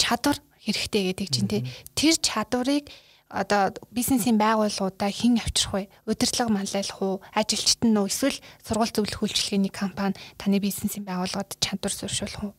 [0.00, 1.62] чадвар хэрэгтэй гэдэг чинь тий.
[1.92, 2.88] Тэр чадварыг
[3.30, 5.90] одоо бизнесийн байгууллагуудаа хэн авчрах вэ?
[6.06, 7.22] Удирдлага манлайлах уу?
[7.30, 8.10] Ажилчид нь үү?
[8.10, 12.54] Эсвэл сургууль зөвлөх үйлчилгээний компани таны бизнесийн байгууллагад чадвар суурьшуулах уу?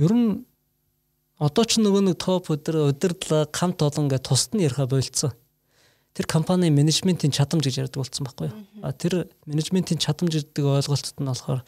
[0.00, 0.48] Ер нь
[1.44, 5.36] одоо ч нөгөө нэг топ өдөр удирдлага хамт олон гэж тусад нь яриа болцсон.
[6.14, 8.56] Тэр компани менежментийн чадамж гэж ярьдаг болсон байхгүй юу?
[8.80, 11.60] А тэр менежментийн чадамж гэдэг ойлголтод нь болохоор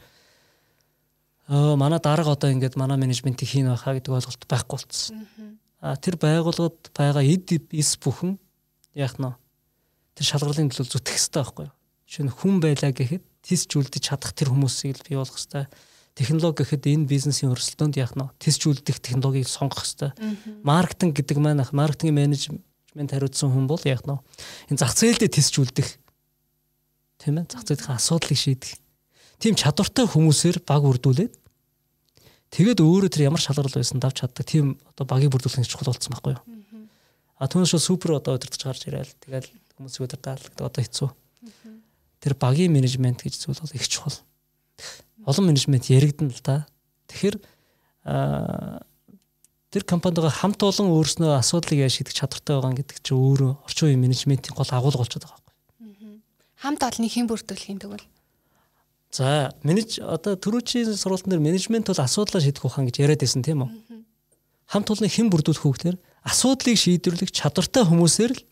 [1.50, 5.26] аа манай дарга одоо ингээд манай менежментийг хийн байхаа гэдэг ойлголт байхгүй болсон.
[5.82, 8.38] А тэр байгууллагад байгаа эд эс бүхэн
[8.94, 9.34] яах нь
[10.16, 11.74] тэр шалгарлын төлөө зүтгэх хэрэгтэй байхгүй юу?
[12.06, 15.66] Жишээ нь хүн байлаа гэхэд тисчүүлдэж чадах тэр хүмүүсийг л бий болгох хэрэгтэй.
[16.16, 20.16] Технологи гэхэд энэ бизнесийн өрсөлдөөнд яах нь тисчүүлдэх технологиг сонгох хэрэгтэй.
[20.64, 22.64] Маркетинг гэдэг маань маркетинг менежмент
[22.96, 24.16] хариуцсан хүн бол яах нь
[24.72, 26.00] энэ зах зээлдээ тисчүүлдэх
[27.20, 28.80] тийм ээ зах зээлийн асуудлыг шийдэх.
[29.36, 31.36] Тим чадвартай хүмүүсээр баг үрдүүлээд
[32.48, 36.32] тэгээд өөрөө тэр ямар шалгарал байсан давж чаддаг тийм одоо багийг бүрдүүлэх чухал болсон байхгүй
[36.32, 36.44] юу?
[37.36, 41.08] А түүнээс шууд супер одоо удирдах гарч ирээл тэгэл хүмүүсийг удирдаал гэдэг одоо хэцүү.
[42.24, 44.16] Тэр багийн менежмент гэж зүйл бол их чухал.
[45.26, 46.66] Олон менежмент яригдана л да.
[47.10, 47.36] Тэгэхээр
[49.74, 54.02] тэр компанидгаа хамт олон өөрснөө асуудлыг яаж шийдэх чадвартай байгаа гэдэг чинь өөрөө орчин үеийн
[54.06, 56.22] менежментийн гол агуулга болчиход байгаа байхгүй.
[56.62, 58.06] Хамт олонний бүрдүүлэх юм тэгвэл
[59.16, 63.64] За, менеж одоо төрүүчийн сургалтын дээр менежмент бол асуудлаа шийдэх ухаан гэж яриад байсан тийм
[63.64, 63.70] үү?
[64.66, 65.96] Хамт олонний хэн бүрдүүлэх үү гэхээр
[66.26, 68.44] асуудлыг шийдвэрлэх чадвартай хүмүүсээр л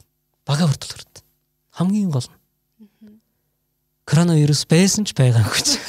[0.46, 1.14] бага хүртэл хүрд.
[1.74, 2.38] Хамгийн гол нь.
[4.04, 5.80] Коронавирус байсан ч байгаагүй ч.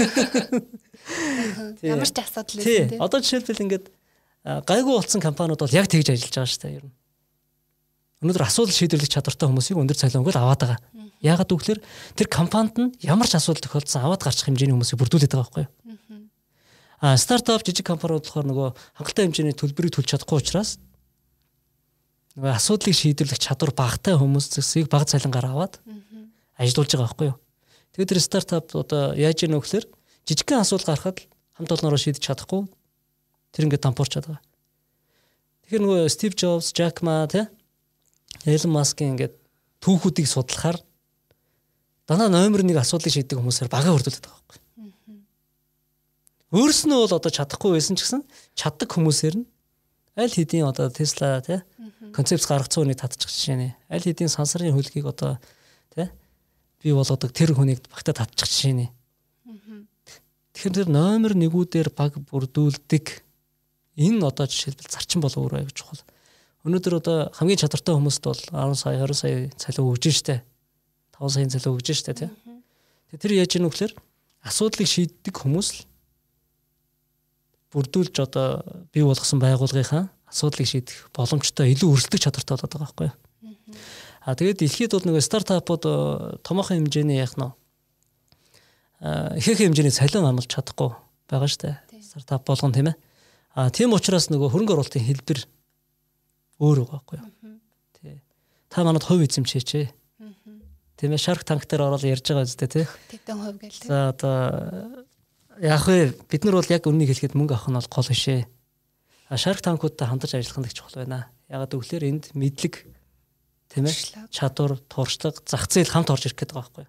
[1.83, 3.01] Ямар ч асуудал байсан тийм.
[3.03, 3.85] Одоо жишээлбэл ингээд
[4.45, 6.93] гайгүй болсон компаниуд бол яг тэгж ажиллаж байгаа шүү дээ ер нь.
[8.23, 10.79] Өнөөдөр асуудал шийдвэрлэх чадвартай хүмүүсийг өндөр цалингаар аваад байгаа.
[11.19, 11.83] Яагаад гэвэл
[12.15, 15.71] тэр компанид нь ямар ч асуудал тохиолдсон аваад гарчих хэмжээний хүмүүсийг бүрдүүлээд байгаа байхгүй юу?
[17.03, 20.79] А стартап жижиг компаниуд болохоор нөгөө хангалттай хэмжээний төлбөрийг төлж чадахгүй учраас
[22.39, 25.73] нөгөө асуудлыг шийдвэрлэх чадвар багатай хүмүүсийг баг цалингаар аваад
[26.55, 27.37] ажилуулж байгаа байхгүй юу.
[27.95, 29.87] Тэгээд тэр стартап одоо яаж яах гэхээр
[30.27, 31.23] жижигхэн асуудал гарахад
[31.55, 32.67] хамт олноороо шийдэж чадахгүй
[33.55, 34.43] тэр ингээд дампуурч байгаа.
[35.63, 37.47] Тэгэхээр нөгөө Стив Джобс, Жак Ма тий
[38.43, 39.31] Элон Маскын ингээд
[39.79, 40.83] түүхүүдийг судлахаар
[42.03, 44.59] дандаа номер 1 асуудлыг шийддэг хүмүүсээр бага хөрдүүлдэг байгаа байхгүй.
[46.51, 48.27] Өөрснөө бол одоо чадахгүй байсан ч гэсэн
[48.59, 49.47] чаддаг хүмүүсээр нь
[50.19, 51.63] аль хэдийн одоо Tesla тий
[52.11, 53.69] концепц гаргацсан үнийг татчих жишээ нэ.
[53.87, 55.39] Аль хэдийн сансарын хөлгийг одоо
[56.85, 58.87] бий болгодог тэр хүнийг багтаа татчих жишээ нэ.
[60.53, 63.25] Тэгэхээр тэр номер 1-үүдээр баг бүрдүүлдэг
[63.97, 65.97] энэ одоо жишээлбэл зарчим бол өөрөө аяг чухал.
[66.61, 70.45] Өнөөдөр одоо хамгийн чадвартай хүмүүст бол 10 сая 20 сая цалин өгж штэ.
[71.17, 72.29] 5 саяын цалин өгж штэ тий.
[73.17, 73.97] Тэр яаж ийм вөхлөр
[74.45, 75.79] асуудлыг шийддэг хүмүүс л
[77.73, 78.61] бүрдүүлж одоо
[78.93, 83.15] бий болгосон байгууллагынхаа асуудлыг шийдэх боломжтой илүү өрсөлдөх чадвартай болоод байгаа байхгүй юу.
[84.25, 87.45] А тэгээд дэлхийд бол нэг стартапууд томоохон хэмжээний яах нь
[89.37, 90.97] ихэнх хэмжээний цалин амлж чадахгүй
[91.29, 91.77] байгаа штэ.
[92.01, 92.97] Стартап болгон тийм ээ.
[93.53, 95.39] А тийм учраас нөгөө хөрөнгө оруулалтын хэлбэр
[96.57, 97.59] өөр байгаа байхгүй юу.
[98.01, 98.17] Тий.
[98.73, 99.93] Та манад хувь эзэмшээч.
[100.95, 102.85] Тийм ээ Shark Tank дээр ороод ярьж байгаа үстэй тий.
[103.13, 103.77] Тэгтэн хувь гэл.
[103.83, 105.05] За одоо
[105.61, 108.47] яг вэ бид нар бол яг үннийг хэлэхэд мөнгө авах нь бол гол бишээ.
[109.29, 111.27] А Shark Tank-уудтай хамтарч ажиллах нь их чухал байна.
[111.51, 112.94] Ягаад гэвэл энд мэдлэг
[113.69, 116.87] тийм ээ чадвар тууршлага зах зээл хамт орж ирэх гээд байгаа байхгүй.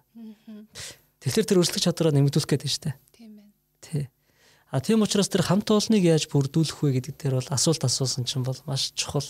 [1.21, 2.95] Тэгэхээр тэр өрсөлдөх чадвараа нэмэгдүүлэх гээд байна шүү дээ.
[3.17, 3.53] Тийм байна.
[3.81, 4.03] Тий.
[4.71, 8.45] А тийм учраас тэр хамт олныг яаж бүрдүүлэх вэ гэдэг дээр бол асуулт асуусан чинь
[8.45, 9.25] бол маш чухал.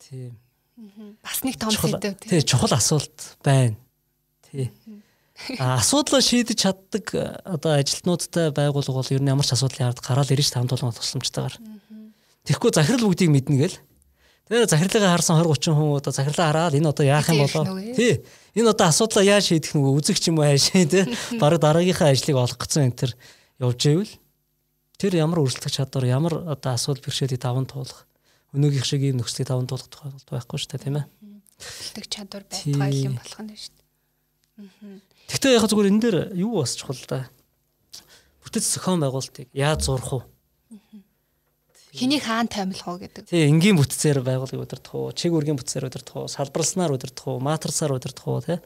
[0.00, 0.38] Тийм.
[1.22, 2.42] Бас нэг том сэдв тий.
[2.42, 3.76] чухал асуулт байна.
[4.48, 4.72] Тий.
[5.58, 7.10] А асуудлаа шийдэж чаддаг
[7.42, 11.58] одоо ажилтнуудтай байгуулга бол ер нь ямар ч асуудлын ард гараад ирж хамт олон тусламжтайгаар.
[12.46, 13.76] Тэгэхгүй захирал бүгдийг мэднэ гэл.
[14.44, 17.80] Тэгээ захирлагаа харсан 20 30 хүн одоо захирлаа хараад энэ одоо яах юм болоо.
[17.96, 18.20] Тий.
[18.52, 21.04] Энэ одоо асуудлаа яаж шийдэх нүг үзэгч юм уу хаашаа тий.
[21.40, 23.12] Бараг дараагийнхаа ажлыг олох гэсэн энэ төр
[23.64, 24.12] явж ивэл
[25.00, 28.04] тэр ямар өрсөлдөх чадвар ямар одоо асуудал бэрхшээлийг даван туулах
[28.52, 31.06] өнөөгийнх шиг ийм нөхцөлийг даван туулах тухайлбал байхгүй шүү дээ тийм ээ.
[31.64, 35.00] Өрсөлдөх чадвар байтугай юм болох нь шүү дээ.
[35.32, 37.32] Гэхдээ яг зүгээр энэ дээр юу бас чухал да.
[38.44, 40.20] Бүтэц зохион байгуулалтыг яаж зурах вэ?
[41.94, 43.30] Хэний хаан таймлах уу гэдэг.
[43.30, 47.94] Тий, энгийн бүтцээр байгуулгыг удирдах уу, чиг үргийн бүтцээр удирдах уу, салбарласнаар удирдах уу, матрасаар
[47.94, 48.58] удирдах уу, тий.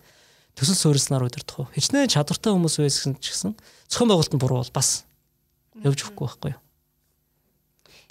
[0.57, 1.71] Төсөл суурьснаар удирдах уу.
[1.77, 3.53] Хичнээн чадвартай хүмүүс байсан ч гэсэн
[3.93, 5.05] зохион байгуулалтын буруу бол бас
[5.77, 6.61] явж өгөхгүй байхгүй юу?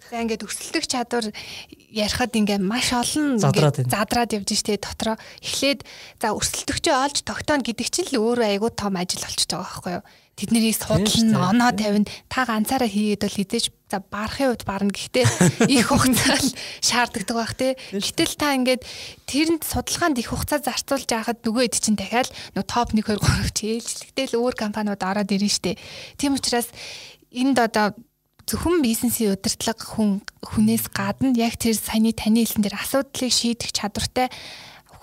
[0.08, 1.26] За ингээд өсөлтөх чадвар
[1.92, 5.84] ярихад ингээ маш олон задраад явж штэ дотроо эхлээд
[6.24, 10.04] за өсөлтөгчөө олж тогтооно гэдэг чинь л өөрөө айгүй том ажил болчихж байгаа байхгүй юу?
[10.38, 12.06] тэднийг судална, оноо тавина.
[12.30, 15.26] Та ганцаараа хийгээд бол хизээж за барахын үед барна гэхдээ
[15.82, 16.54] их хугацаа л
[16.86, 17.74] шаарддаг байх те.
[17.90, 18.86] Гэтэл та ингээд
[19.26, 23.58] тэрэнд судалгаанд их хугацаа зарцуулж яхад нөгөө хэд чинь дахиад нөгөө топ 1 2 3
[23.58, 25.82] чийлжлэгтэл өөр компаниуд ороод ирнэ штэ.
[26.22, 26.70] Тийм учраас
[27.34, 27.98] энд одоо
[28.48, 34.32] зөвхөн бизнесийн удирдлага хүн хүнээс гадна яг тэр саяны таны хэлсэн дээр асуудлыг шийдэх чадвартай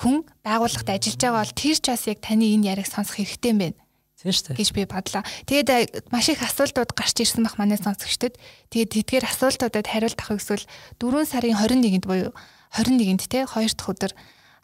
[0.01, 3.61] хүн байгууллагад ажиллаж байгаа бол тэр ч бас яг таны энэ яриг сонсох хэрэгтэй юм
[3.61, 3.79] байна
[4.25, 4.57] Тийм шүү дээ.
[4.57, 5.23] гэж би бодлоо.
[5.45, 5.69] Тэгээд
[6.09, 8.41] маш их асуултууд гарч ирсэн бах манай сонсогчдод.
[8.73, 10.65] Тэгээд тэдгээр асуултуудад хариулт авах эсвэл
[10.97, 12.33] 4 сарын 21-нд буюу
[12.73, 14.13] 21-нд те 2 дахь өдөр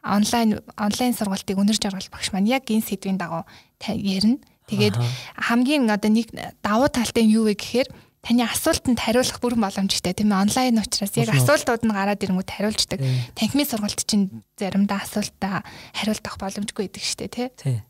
[0.01, 3.45] онлайн онлайн сургалтыг өнөр жаргал багш маань яг энэ сэдвийн дагуу
[3.85, 4.41] ярина.
[4.72, 4.97] Тэгээд
[5.37, 6.33] хамгийн одоо нэг
[6.64, 11.16] давуу талтай нь юу вэ гэхээр таны асуултанд хариулах бүрэн боломжтой тийм ээ онлайн учраас
[11.16, 13.01] яг асуултууд нь гараад ирэнгүүт хариулждаг.
[13.33, 15.64] Танхимын сургалт чинь заримдаа асуултаа
[15.97, 17.81] хариулт авах боломжгүй байдаг шүү дээ тий.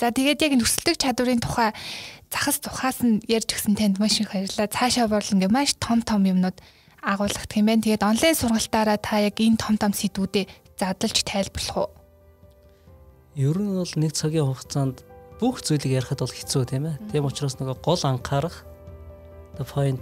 [0.00, 1.70] За тэгээд яг нөхцөлтөг чадварын тухай
[2.32, 4.70] захас тухаас нь ярьж өгсөн танд маш их баярлалаа.
[4.70, 6.58] Цаашаа бол ингээ маш том том юмнууд
[7.02, 7.84] агуулгах юм байна.
[7.84, 11.90] Тэгээд онлайн сургалтаараа та яг энэ том том сэдвүүдэд задлж тайлбарлах уу?
[13.36, 15.04] Ер нь бол нэг цагийн хугацаанд
[15.40, 16.96] бүх зүйлийг ярихад бол хэцүү тийм ээ.
[17.12, 18.64] Тийм учраас нөгөө гол анхаарах
[19.60, 20.00] the point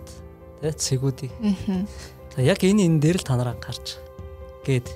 [0.62, 1.34] тэ цэгүүдийг.
[2.34, 3.98] За яг энэ энэ дээр л та нар анхаарч
[4.62, 4.86] гээд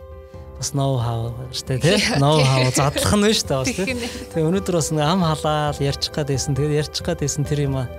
[0.59, 3.87] бас ноу хав штэ тий ноу хав задлах нь дээ бас тий
[4.31, 6.55] Тэгээ өнөөдөр бас ам халаал ярьчих гад байсан.
[6.55, 7.91] Тэгээд ярьчих гад байсан тэр юм а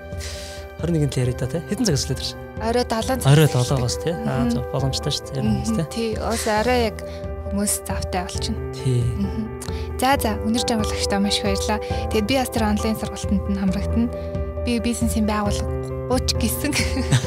[0.80, 2.30] 21-нд яриа та тий хэдэн цаг өслөө тэр
[2.64, 6.09] орой 7 орой 7 бас тий аа зөв боломжтой шүү дээ юм тий тий.
[6.16, 6.97] Бас орой яг
[7.51, 8.59] хүмүүс завтай болчихно.
[8.76, 9.03] Тий.
[9.99, 11.80] За за өнөр жамгалагчтай маш их баярлаа
[12.11, 15.68] тэгээд би бас тэр онлайн сургалтанд нь хамрагдана би бизнесийн байгууллага
[16.09, 16.72] 30 гисэн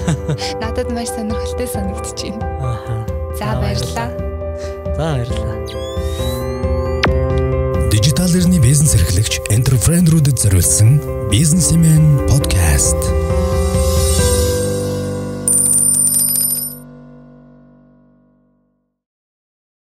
[0.63, 3.05] надад маш сонирхолтой санагдчихэв аа
[3.39, 4.11] за баярлалаа.
[4.97, 5.57] За баярлалаа.
[7.91, 12.97] Дижитал эрхний бизнес эрхлэгч энтерпренерүүдэд зориулсан бизнесмен подкаст